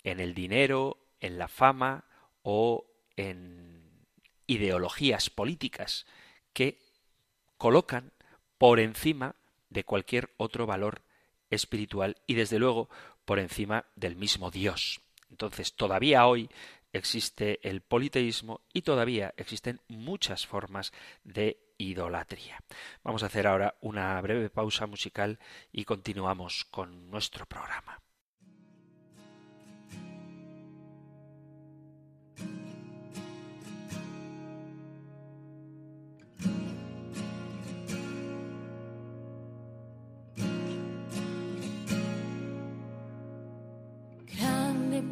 [0.04, 2.06] en el dinero, en la fama
[2.42, 2.86] o
[3.16, 4.06] en
[4.48, 6.06] ideologías políticas
[6.54, 6.80] que
[7.58, 8.14] colocan
[8.58, 9.36] por encima
[9.70, 11.02] de cualquier otro valor
[11.50, 12.90] espiritual y desde luego
[13.26, 15.02] por encima del mismo Dios.
[15.30, 16.50] Entonces todavía hoy
[16.94, 22.60] existe el politeísmo y todavía existen muchas formas de idolatría.
[23.04, 25.40] Vamos a hacer ahora una breve pausa musical
[25.72, 28.02] y continuamos con nuestro programa.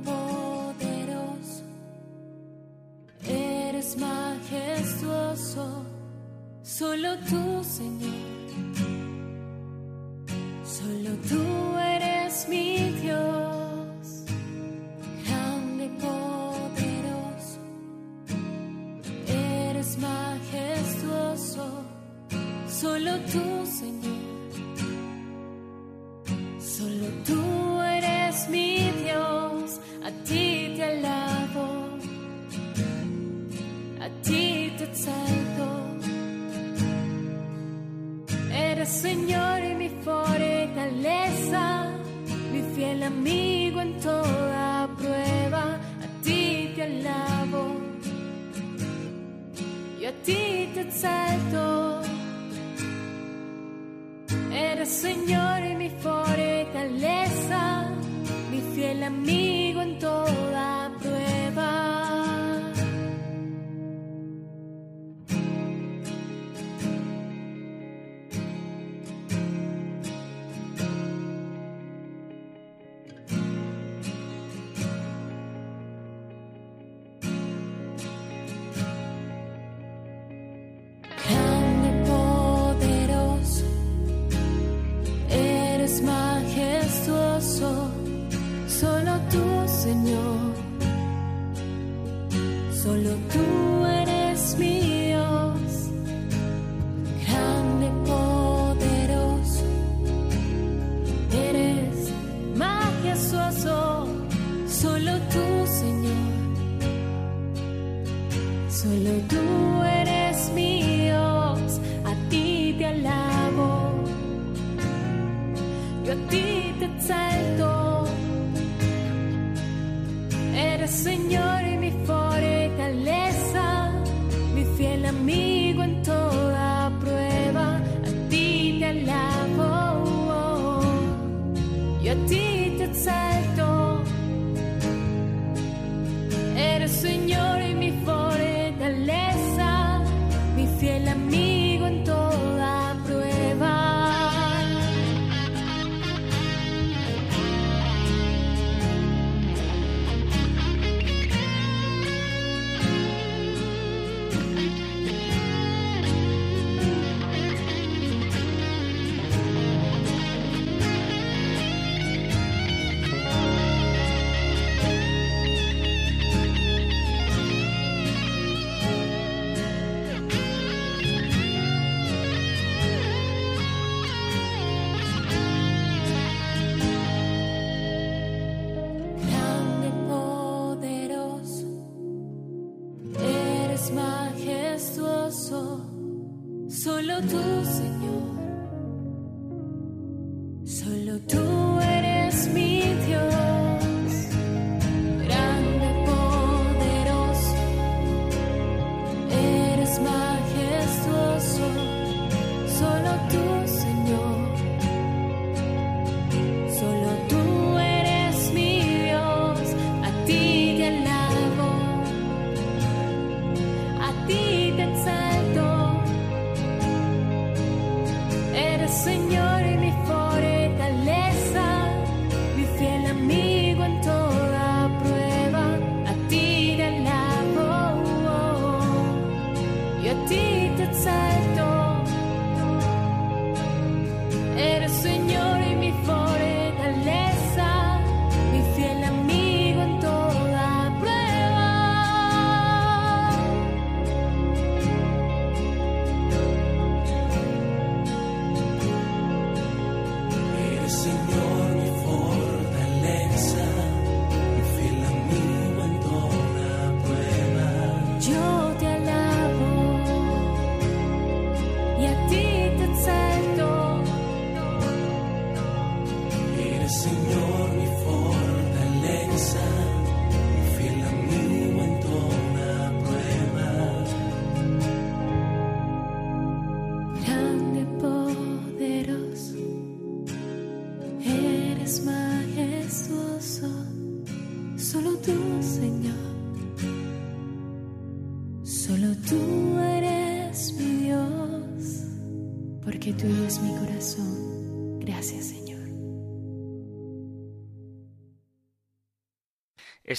[0.03, 1.63] Poderoso,
[3.23, 5.84] eres majestuoso
[6.77, 8.94] Solo tú, Señor.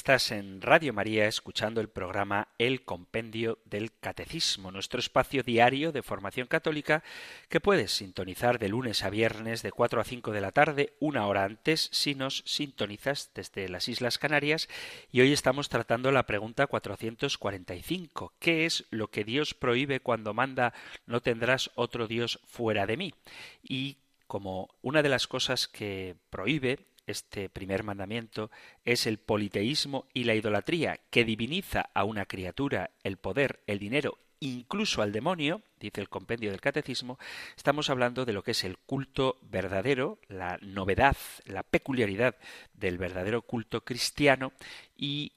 [0.07, 6.04] Estás en Radio María escuchando el programa El Compendio del Catecismo, nuestro espacio diario de
[6.04, 7.02] formación católica
[7.48, 11.26] que puedes sintonizar de lunes a viernes de 4 a 5 de la tarde, una
[11.26, 14.68] hora antes si nos sintonizas desde las Islas Canarias.
[15.11, 18.32] Y hoy estamos tratando la pregunta 445.
[18.38, 20.72] ¿Qué es lo que Dios prohíbe cuando manda
[21.07, 23.14] no tendrás otro Dios fuera de mí?
[23.61, 23.96] Y
[24.28, 28.50] como una de las cosas que prohíbe este primer mandamiento
[28.84, 34.18] es el politeísmo y la idolatría, que diviniza a una criatura, el poder, el dinero,
[34.40, 37.18] incluso al demonio, dice el compendio del catecismo,
[37.57, 42.36] estamos hablando de lo que es el culto verdadero, la novedad, la peculiaridad
[42.74, 44.52] del verdadero culto cristiano
[44.96, 45.32] y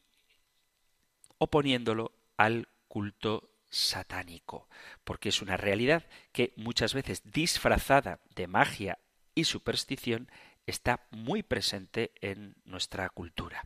[1.38, 4.68] oponiéndolo al culto satánico,
[5.04, 8.98] porque es una realidad que muchas veces disfrazada de magia
[9.36, 10.30] y superstición
[10.70, 13.66] está muy presente en nuestra cultura.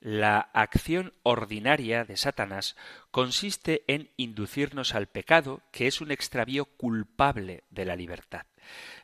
[0.00, 2.76] La acción ordinaria de Satanás
[3.10, 8.44] consiste en inducirnos al pecado, que es un extravío culpable de la libertad.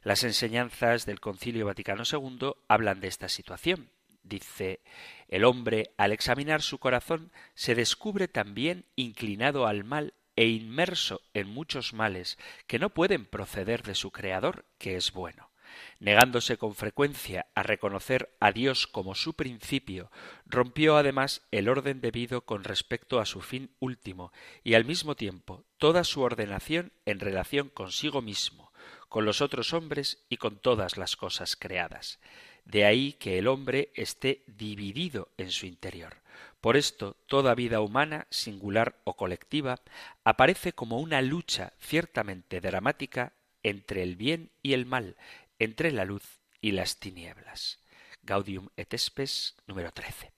[0.02, 3.88] Las enseñanzas del Concilio Vaticano II hablan de esta situación.
[4.22, 4.80] Dice,
[5.28, 11.48] el hombre, al examinar su corazón, se descubre también inclinado al mal e inmerso en
[11.48, 15.49] muchos males que no pueden proceder de su Creador, que es bueno
[15.98, 20.10] negándose con frecuencia a reconocer a Dios como su principio,
[20.46, 24.32] rompió además el orden debido con respecto a su fin último
[24.64, 28.72] y al mismo tiempo toda su ordenación en relación consigo mismo,
[29.08, 32.20] con los otros hombres y con todas las cosas creadas.
[32.64, 36.16] De ahí que el hombre esté dividido en su interior.
[36.60, 39.80] Por esto, toda vida humana, singular o colectiva,
[40.24, 45.16] aparece como una lucha ciertamente dramática entre el bien y el mal,
[45.60, 47.78] entre la luz y las tinieblas.
[48.22, 50.32] Gaudium et Spes número 13.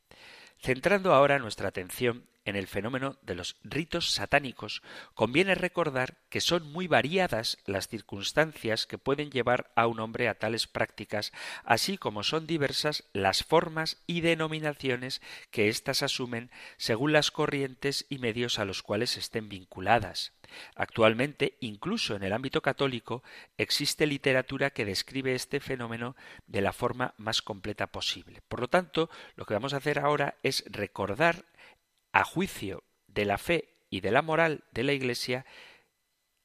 [0.59, 4.83] Centrando ahora nuestra atención en el fenómeno de los ritos satánicos,
[5.15, 10.35] conviene recordar que son muy variadas las circunstancias que pueden llevar a un hombre a
[10.35, 11.33] tales prácticas,
[11.65, 18.19] así como son diversas las formas y denominaciones que éstas asumen según las corrientes y
[18.19, 20.33] medios a los cuales estén vinculadas.
[20.75, 23.23] Actualmente, incluso en el ámbito católico,
[23.57, 28.43] existe literatura que describe este fenómeno de la forma más completa posible.
[28.49, 31.45] Por lo tanto, lo que vamos a hacer ahora es recordar
[32.13, 35.45] a juicio de la fe y de la moral de la Iglesia,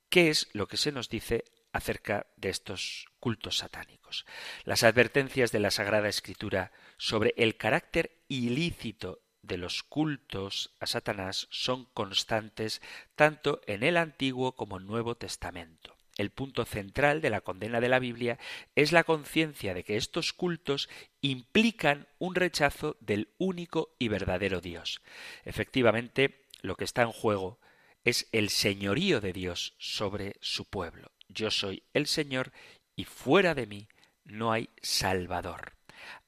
[0.10, 4.26] qué es lo que se nos dice acerca de estos cultos satánicos.
[4.64, 11.48] Las advertencias de la Sagrada Escritura sobre el carácter ilícito de los cultos a Satanás
[11.50, 12.82] son constantes
[13.16, 15.96] tanto en el Antiguo como en Nuevo Testamento.
[16.18, 18.40] El punto central de la condena de la Biblia
[18.76, 20.90] es la conciencia de que estos cultos
[21.22, 25.02] implican un rechazo del único y verdadero Dios.
[25.46, 27.60] Efectivamente, lo que está en juego
[28.04, 31.12] es el señorío de Dios sobre su pueblo.
[31.28, 32.52] Yo soy el Señor
[32.96, 33.88] y fuera de mí
[34.24, 35.74] no hay Salvador.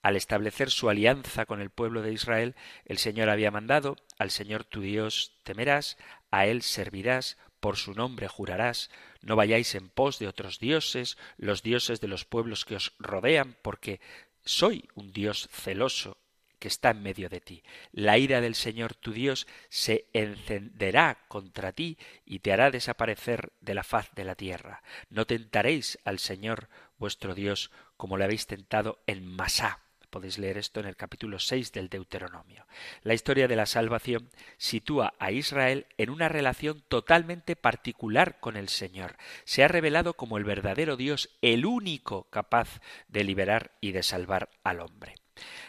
[0.01, 4.63] Al establecer su alianza con el pueblo de Israel, el Señor había mandado, al Señor
[4.63, 5.97] tu Dios temerás,
[6.31, 8.89] a Él servirás, por su nombre jurarás,
[9.21, 13.57] no vayáis en pos de otros dioses, los dioses de los pueblos que os rodean,
[13.61, 13.99] porque
[14.45, 16.17] soy un Dios celoso
[16.59, 17.63] que está en medio de ti.
[17.91, 23.73] La ira del Señor tu Dios se encenderá contra ti y te hará desaparecer de
[23.73, 24.81] la faz de la tierra.
[25.09, 29.79] No tentaréis al Señor vuestro Dios como le habéis tentado en Masá
[30.09, 32.65] Podéis leer esto en el capítulo 6 del Deuteronomio.
[33.03, 38.69] La historia de la salvación sitúa a Israel en una relación totalmente particular con el
[38.69, 39.17] Señor.
[39.43, 44.49] Se ha revelado como el verdadero Dios, el único capaz de liberar y de salvar
[44.63, 45.15] al hombre.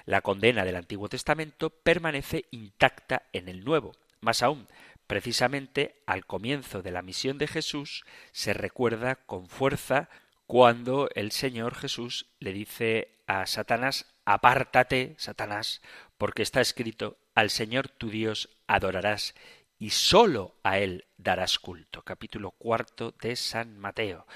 [0.06, 3.92] La condena del Antiguo Testamento permanece intacta en el Nuevo.
[4.20, 4.68] Más aún,
[5.06, 10.08] precisamente al comienzo de la misión de Jesús se recuerda con fuerza
[10.46, 15.82] cuando el Señor Jesús le dice a Satanás Apártate, Satanás,
[16.18, 19.34] porque está escrito, al Señor tu Dios adorarás
[19.78, 22.02] y sólo a Él darás culto.
[22.02, 24.26] Capítulo cuarto de San Mateo.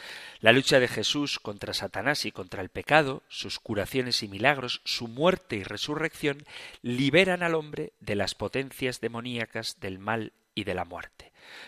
[0.41, 5.09] La lucha de Jesús contra Satanás y contra el pecado, sus curaciones y milagros, su
[5.09, 6.45] muerte y resurrección,
[6.83, 11.24] liberan al hombre de las potencias demoníacas del mal y de la muerte.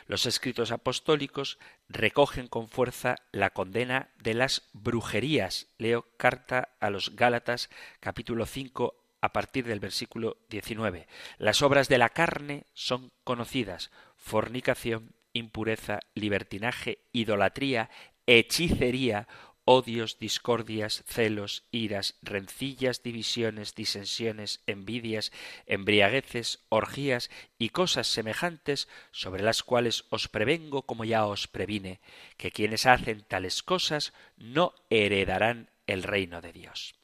[0.06, 1.58] Los escritos apostólicos
[1.88, 5.68] recogen con fuerza la condena de las brujerías.
[5.78, 7.70] Leo carta a los Gálatas
[8.00, 11.08] capítulo 5 a partir del versículo 19.
[11.38, 17.90] Las obras de la carne son conocidas: fornicación, impureza, libertinaje, idolatría,
[18.26, 19.28] hechicería,
[19.66, 25.32] odios, discordias, celos, iras, rencillas, divisiones, disensiones, envidias,
[25.66, 32.00] embriagueces, orgías y cosas semejantes, sobre las cuales os prevengo como ya os previne,
[32.38, 36.94] que quienes hacen tales cosas no heredarán el reino de Dios.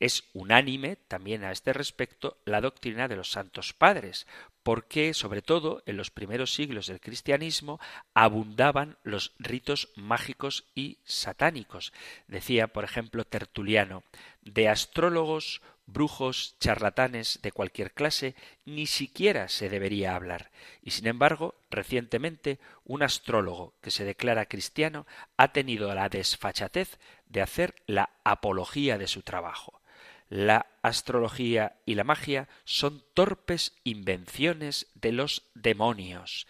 [0.00, 4.26] Es unánime también a este respecto la doctrina de los santos padres,
[4.62, 7.80] porque sobre todo en los primeros siglos del cristianismo
[8.14, 11.92] abundaban los ritos mágicos y satánicos.
[12.28, 14.04] Decía, por ejemplo, Tertuliano,
[14.42, 20.50] de astrólogos, brujos, charlatanes de cualquier clase, ni siquiera se debería hablar.
[20.82, 25.06] Y sin embargo, recientemente, un astrólogo que se declara cristiano
[25.36, 29.80] ha tenido la desfachatez de hacer la apología de su trabajo.
[30.28, 36.46] La astrología y la magia son torpes invenciones de los demonios.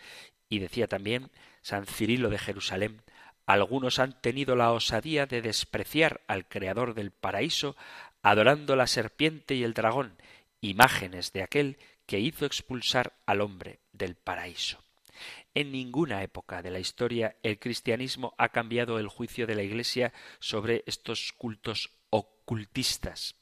[0.49, 1.31] Y decía también
[1.63, 3.03] San Cirilo de Jerusalén,
[3.47, 7.77] algunos han tenido la osadía de despreciar al Creador del paraíso,
[8.23, 10.17] adorando la serpiente y el dragón,
[10.61, 14.83] imágenes de aquel que hizo expulsar al hombre del paraíso.
[15.55, 20.13] En ninguna época de la historia el cristianismo ha cambiado el juicio de la Iglesia
[20.39, 23.35] sobre estos cultos ocultistas.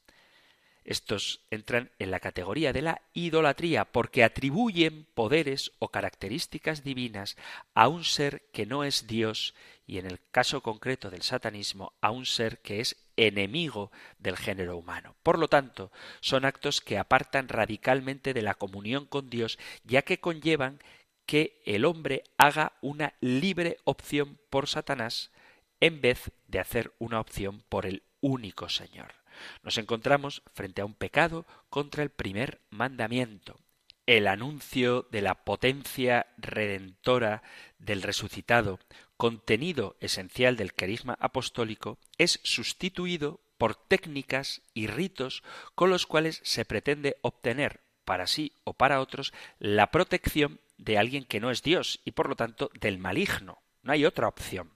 [0.85, 7.37] Estos entran en la categoría de la idolatría porque atribuyen poderes o características divinas
[7.75, 9.55] a un ser que no es Dios
[9.87, 14.77] y en el caso concreto del satanismo a un ser que es enemigo del género
[14.79, 15.15] humano.
[15.23, 20.21] Por lo tanto, son actos que apartan radicalmente de la comunión con Dios ya que
[20.21, 20.81] conllevan
[21.27, 25.31] que el hombre haga una libre opción por Satanás
[25.81, 29.20] en vez de hacer una opción por el único Señor.
[29.63, 33.59] Nos encontramos frente a un pecado contra el primer mandamiento.
[34.07, 37.43] El anuncio de la potencia redentora
[37.79, 38.81] del resucitado,
[39.17, 45.43] contenido esencial del carisma apostólico, es sustituido por técnicas y ritos
[45.75, 51.25] con los cuales se pretende obtener para sí o para otros la protección de alguien
[51.25, 53.63] que no es Dios y por lo tanto del maligno.
[53.83, 54.73] No hay otra opción.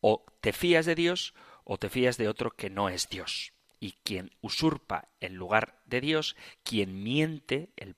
[0.00, 3.92] O te fías de Dios o te fías de otro que no es Dios y
[4.02, 7.96] quien usurpa en lugar de Dios, quien miente, el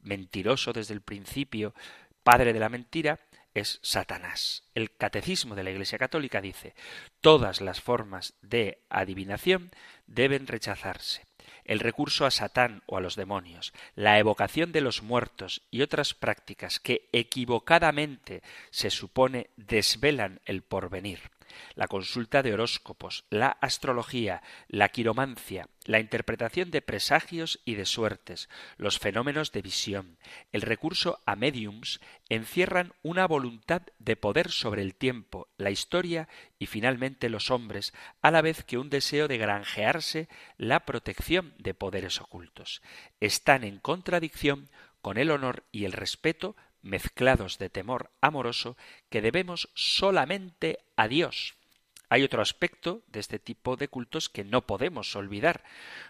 [0.00, 1.74] mentiroso desde el principio,
[2.22, 3.20] padre de la mentira,
[3.54, 4.64] es Satanás.
[4.74, 6.74] El catecismo de la Iglesia Católica dice
[7.20, 9.70] todas las formas de adivinación
[10.06, 11.26] deben rechazarse.
[11.64, 16.14] El recurso a Satán o a los demonios, la evocación de los muertos y otras
[16.14, 21.30] prácticas que equivocadamente se supone desvelan el porvenir,
[21.74, 28.48] la consulta de horóscopos, la astrología, la quiromancia, la interpretación de presagios y de suertes,
[28.76, 30.18] los fenómenos de visión,
[30.52, 36.28] el recurso a mediums encierran una voluntad de poder sobre el tiempo, la historia
[36.58, 41.74] y finalmente los hombres, a la vez que un deseo de granjearse la protección de
[41.74, 42.82] poderes ocultos.
[43.20, 44.68] Están en contradicción
[45.00, 48.76] con el honor y el respeto mezclados de temor amoroso
[49.08, 51.54] que debemos solamente a Dios.
[52.12, 55.64] Hay otro aspecto de este tipo de cultos que no podemos olvidar.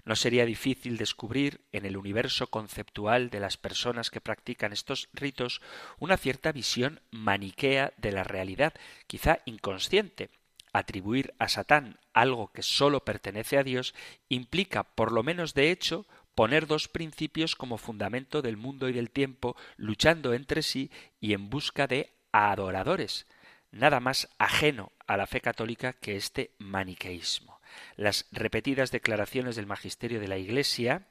[0.05, 5.63] No sería difícil descubrir en el universo conceptual de las personas que practican estos ritos
[6.01, 8.75] una cierta visión maniquea de la realidad,
[9.07, 10.31] quizá inconsciente.
[10.73, 13.95] Atribuir a Satán algo que sólo pertenece a Dios
[14.29, 19.11] implica, por lo menos de hecho, poner dos principios como fundamento del mundo y del
[19.11, 23.27] tiempo, luchando entre sí y en busca de adoradores.
[23.71, 27.61] Nada más ajeno a la fe católica que este maniqueísmo.
[27.97, 31.07] Las repetidas declaraciones del magisterio de la Iglesia,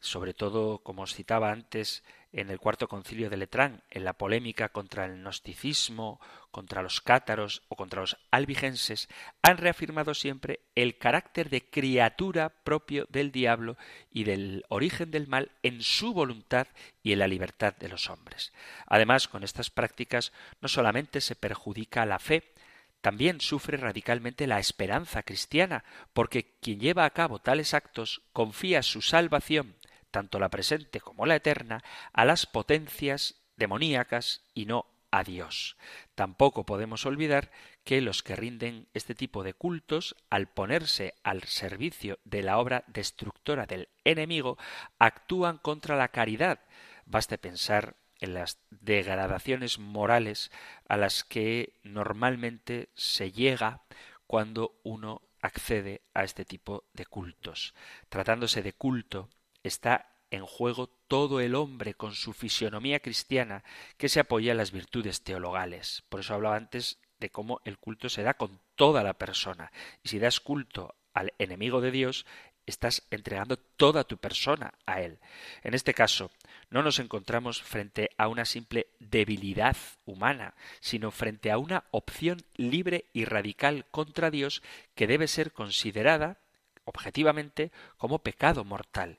[0.00, 2.02] sobre todo, como os citaba antes,
[2.36, 6.20] en el cuarto concilio de Letrán, en la polémica contra el gnosticismo,
[6.50, 9.08] contra los cátaros o contra los albigenses,
[9.40, 13.78] han reafirmado siempre el carácter de criatura propio del diablo
[14.10, 16.66] y del origen del mal en su voluntad
[17.02, 18.52] y en la libertad de los hombres.
[18.86, 22.52] Además, con estas prácticas no solamente se perjudica la fe,
[23.00, 29.00] también sufre radicalmente la esperanza cristiana, porque quien lleva a cabo tales actos confía su
[29.00, 29.76] salvación
[30.16, 35.76] tanto la presente como la eterna, a las potencias demoníacas y no a Dios.
[36.14, 37.50] Tampoco podemos olvidar
[37.84, 42.82] que los que rinden este tipo de cultos, al ponerse al servicio de la obra
[42.86, 44.56] destructora del enemigo,
[44.98, 46.60] actúan contra la caridad.
[47.04, 50.50] Baste pensar en las degradaciones morales
[50.88, 53.82] a las que normalmente se llega
[54.26, 57.74] cuando uno accede a este tipo de cultos.
[58.08, 59.28] Tratándose de culto
[59.68, 63.64] está en juego todo el hombre con su fisionomía cristiana
[63.96, 66.02] que se apoya en las virtudes teologales.
[66.08, 69.72] Por eso hablaba antes de cómo el culto se da con toda la persona.
[70.02, 72.26] Y si das culto al enemigo de Dios,
[72.66, 75.18] estás entregando toda tu persona a Él.
[75.62, 76.30] En este caso,
[76.68, 83.06] no nos encontramos frente a una simple debilidad humana, sino frente a una opción libre
[83.12, 84.62] y radical contra Dios
[84.94, 86.38] que debe ser considerada
[86.84, 89.18] objetivamente como pecado mortal.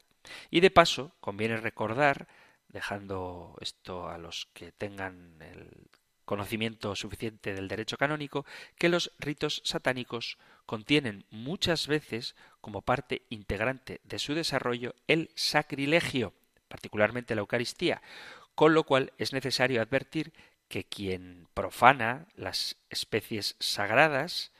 [0.49, 2.27] Y de paso, conviene recordar,
[2.67, 5.89] dejando esto a los que tengan el
[6.25, 8.45] conocimiento suficiente del derecho canónico,
[8.77, 16.33] que los ritos satánicos contienen muchas veces, como parte integrante de su desarrollo, el sacrilegio,
[16.67, 18.01] particularmente la Eucaristía,
[18.55, 20.33] con lo cual es necesario advertir
[20.67, 24.51] que quien profana las especies sagradas,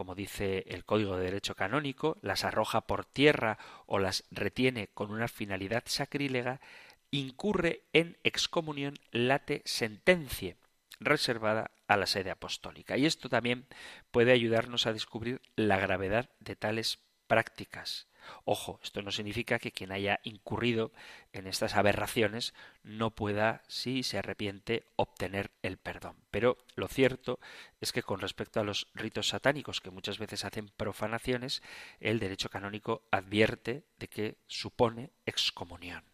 [0.00, 5.10] como dice el Código de Derecho Canónico, las arroja por tierra o las retiene con
[5.10, 6.62] una finalidad sacrílega,
[7.10, 10.56] incurre en excomunión late sentencia,
[11.00, 12.96] reservada a la sede apostólica.
[12.96, 13.66] Y esto también
[14.10, 18.06] puede ayudarnos a descubrir la gravedad de tales prácticas.
[18.44, 20.92] Ojo, esto no significa que quien haya incurrido
[21.32, 26.16] en estas aberraciones no pueda, si se arrepiente, obtener el perdón.
[26.30, 27.38] Pero lo cierto
[27.80, 31.62] es que con respecto a los ritos satánicos, que muchas veces hacen profanaciones,
[32.00, 36.04] el derecho canónico advierte de que supone excomunión.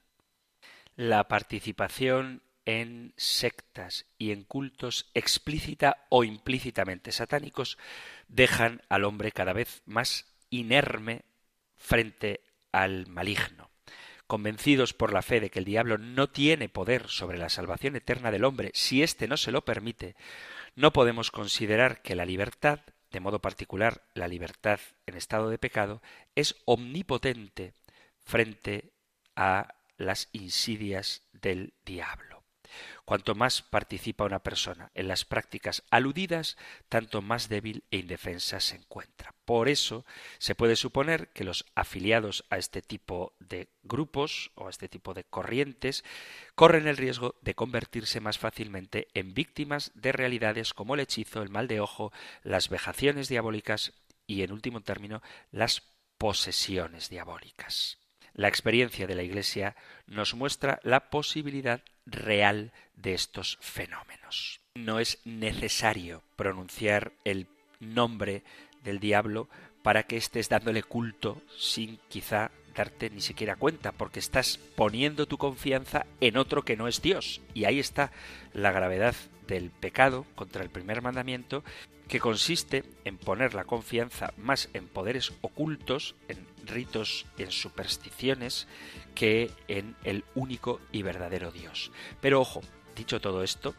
[0.97, 7.79] La participación en sectas y en cultos explícita o implícitamente satánicos
[8.29, 11.23] dejan al hombre cada vez más inerme
[11.87, 12.41] frente
[12.73, 13.71] al maligno.
[14.27, 18.33] Convencidos por la fe de que el diablo no tiene poder sobre la salvación eterna
[18.33, 20.17] del hombre si éste no se lo permite,
[20.75, 22.81] no podemos considerar que la libertad,
[23.13, 26.03] de modo particular la libertad en estado de pecado,
[26.35, 27.75] es omnipotente
[28.19, 28.91] frente
[29.37, 32.36] a las insidias del diablo.
[33.05, 36.57] Cuanto más participa una persona en las prácticas aludidas,
[36.89, 39.35] tanto más débil e indefensa se encuentra.
[39.45, 40.05] Por eso
[40.39, 45.15] se puede suponer que los afiliados a este tipo de grupos o a este tipo
[45.15, 46.05] de corrientes
[46.55, 51.51] corren el riesgo de convertirse más fácilmente en víctimas de realidades como el hechizo, el
[51.51, 52.13] mal de ojo,
[52.43, 53.93] las vejaciones diabólicas
[54.27, 55.83] y, en último término, las
[56.19, 57.99] posesiones diabólicas.
[58.33, 64.61] La experiencia de la Iglesia nos muestra la posibilidad real de estos fenómenos.
[64.75, 67.47] No es necesario pronunciar el
[67.81, 68.43] nombre
[68.83, 69.49] del diablo
[69.83, 75.39] para que estés dándole culto sin quizá darte ni siquiera cuenta, porque estás poniendo tu
[75.39, 77.41] confianza en otro que no es Dios.
[77.55, 78.13] Y ahí está
[78.53, 79.15] la gravedad
[79.47, 81.65] del pecado contra el primer mandamiento,
[82.09, 88.69] que consiste en poner la confianza más en poderes ocultos, en ritos, en supersticiones,
[89.15, 91.91] que en el único y verdadero Dios.
[92.21, 92.61] Pero ojo,
[92.95, 93.75] dicho todo esto,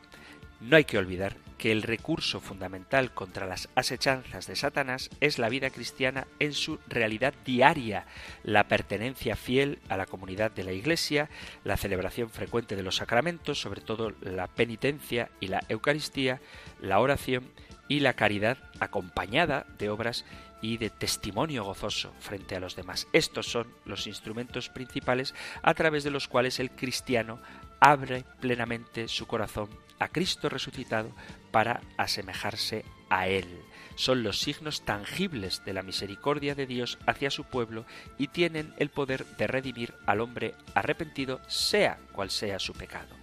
[0.59, 5.49] no hay que olvidar que el recurso fundamental contra las asechanzas de Satanás es la
[5.49, 8.05] vida cristiana en su realidad diaria,
[8.43, 11.29] la pertenencia fiel a la comunidad de la Iglesia,
[11.63, 16.41] la celebración frecuente de los sacramentos, sobre todo la penitencia y la Eucaristía,
[16.79, 17.51] la oración
[17.87, 20.25] y la caridad acompañada de obras
[20.61, 23.07] y de testimonio gozoso frente a los demás.
[23.13, 27.39] Estos son los instrumentos principales a través de los cuales el cristiano
[27.79, 29.69] abre plenamente su corazón
[29.99, 31.11] a Cristo resucitado
[31.51, 33.47] para asemejarse a Él.
[33.95, 37.85] Son los signos tangibles de la misericordia de Dios hacia su pueblo
[38.17, 43.15] y tienen el poder de redimir al hombre arrepentido, sea cual sea su pecado.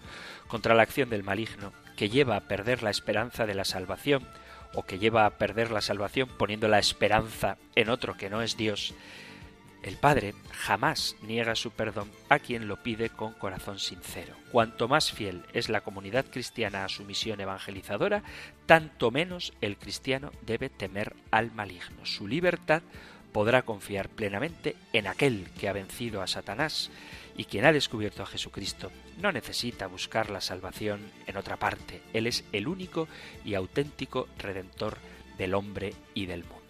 [0.49, 4.27] Contra la acción del maligno, que lleva a perder la esperanza de la salvación,
[4.75, 8.57] o que lleva a perder la salvación poniendo la esperanza en otro que no es
[8.57, 8.95] Dios,
[9.85, 14.35] el Padre jamás niega su perdón a quien lo pide con corazón sincero.
[14.51, 18.23] Cuanto más fiel es la comunidad cristiana a su misión evangelizadora,
[18.65, 22.07] tanto menos el cristiano debe temer al maligno.
[22.07, 22.83] Su libertad
[23.35, 26.93] podrá confiar plenamente en aquel que ha vencido a Satanás
[27.37, 32.01] y quien ha descubierto a Jesucristo no necesita buscar la salvación en otra parte.
[32.13, 33.09] Él es el único
[33.45, 34.99] y auténtico redentor
[35.37, 36.64] del hombre y del mundo.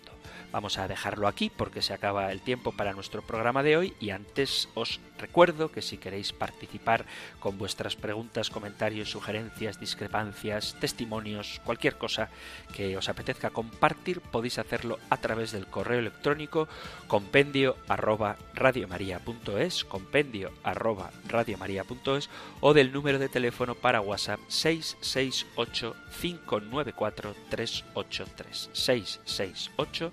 [0.55, 4.11] Vamos a dejarlo aquí porque se acaba el tiempo para nuestro programa de hoy y
[4.11, 7.07] antes os recuerdo que si queréis participar
[7.41, 12.29] con vuestras preguntas, comentarios, sugerencias, discrepancias, testimonios, cualquier cosa
[12.73, 16.69] que os apetezca compartir, podéis hacerlo a través del correo electrónico
[17.09, 27.35] compendio arroba radiomaria.es, compendio arroba radiomaria.es o del número de teléfono para WhatsApp 668 594
[27.51, 30.13] 383 668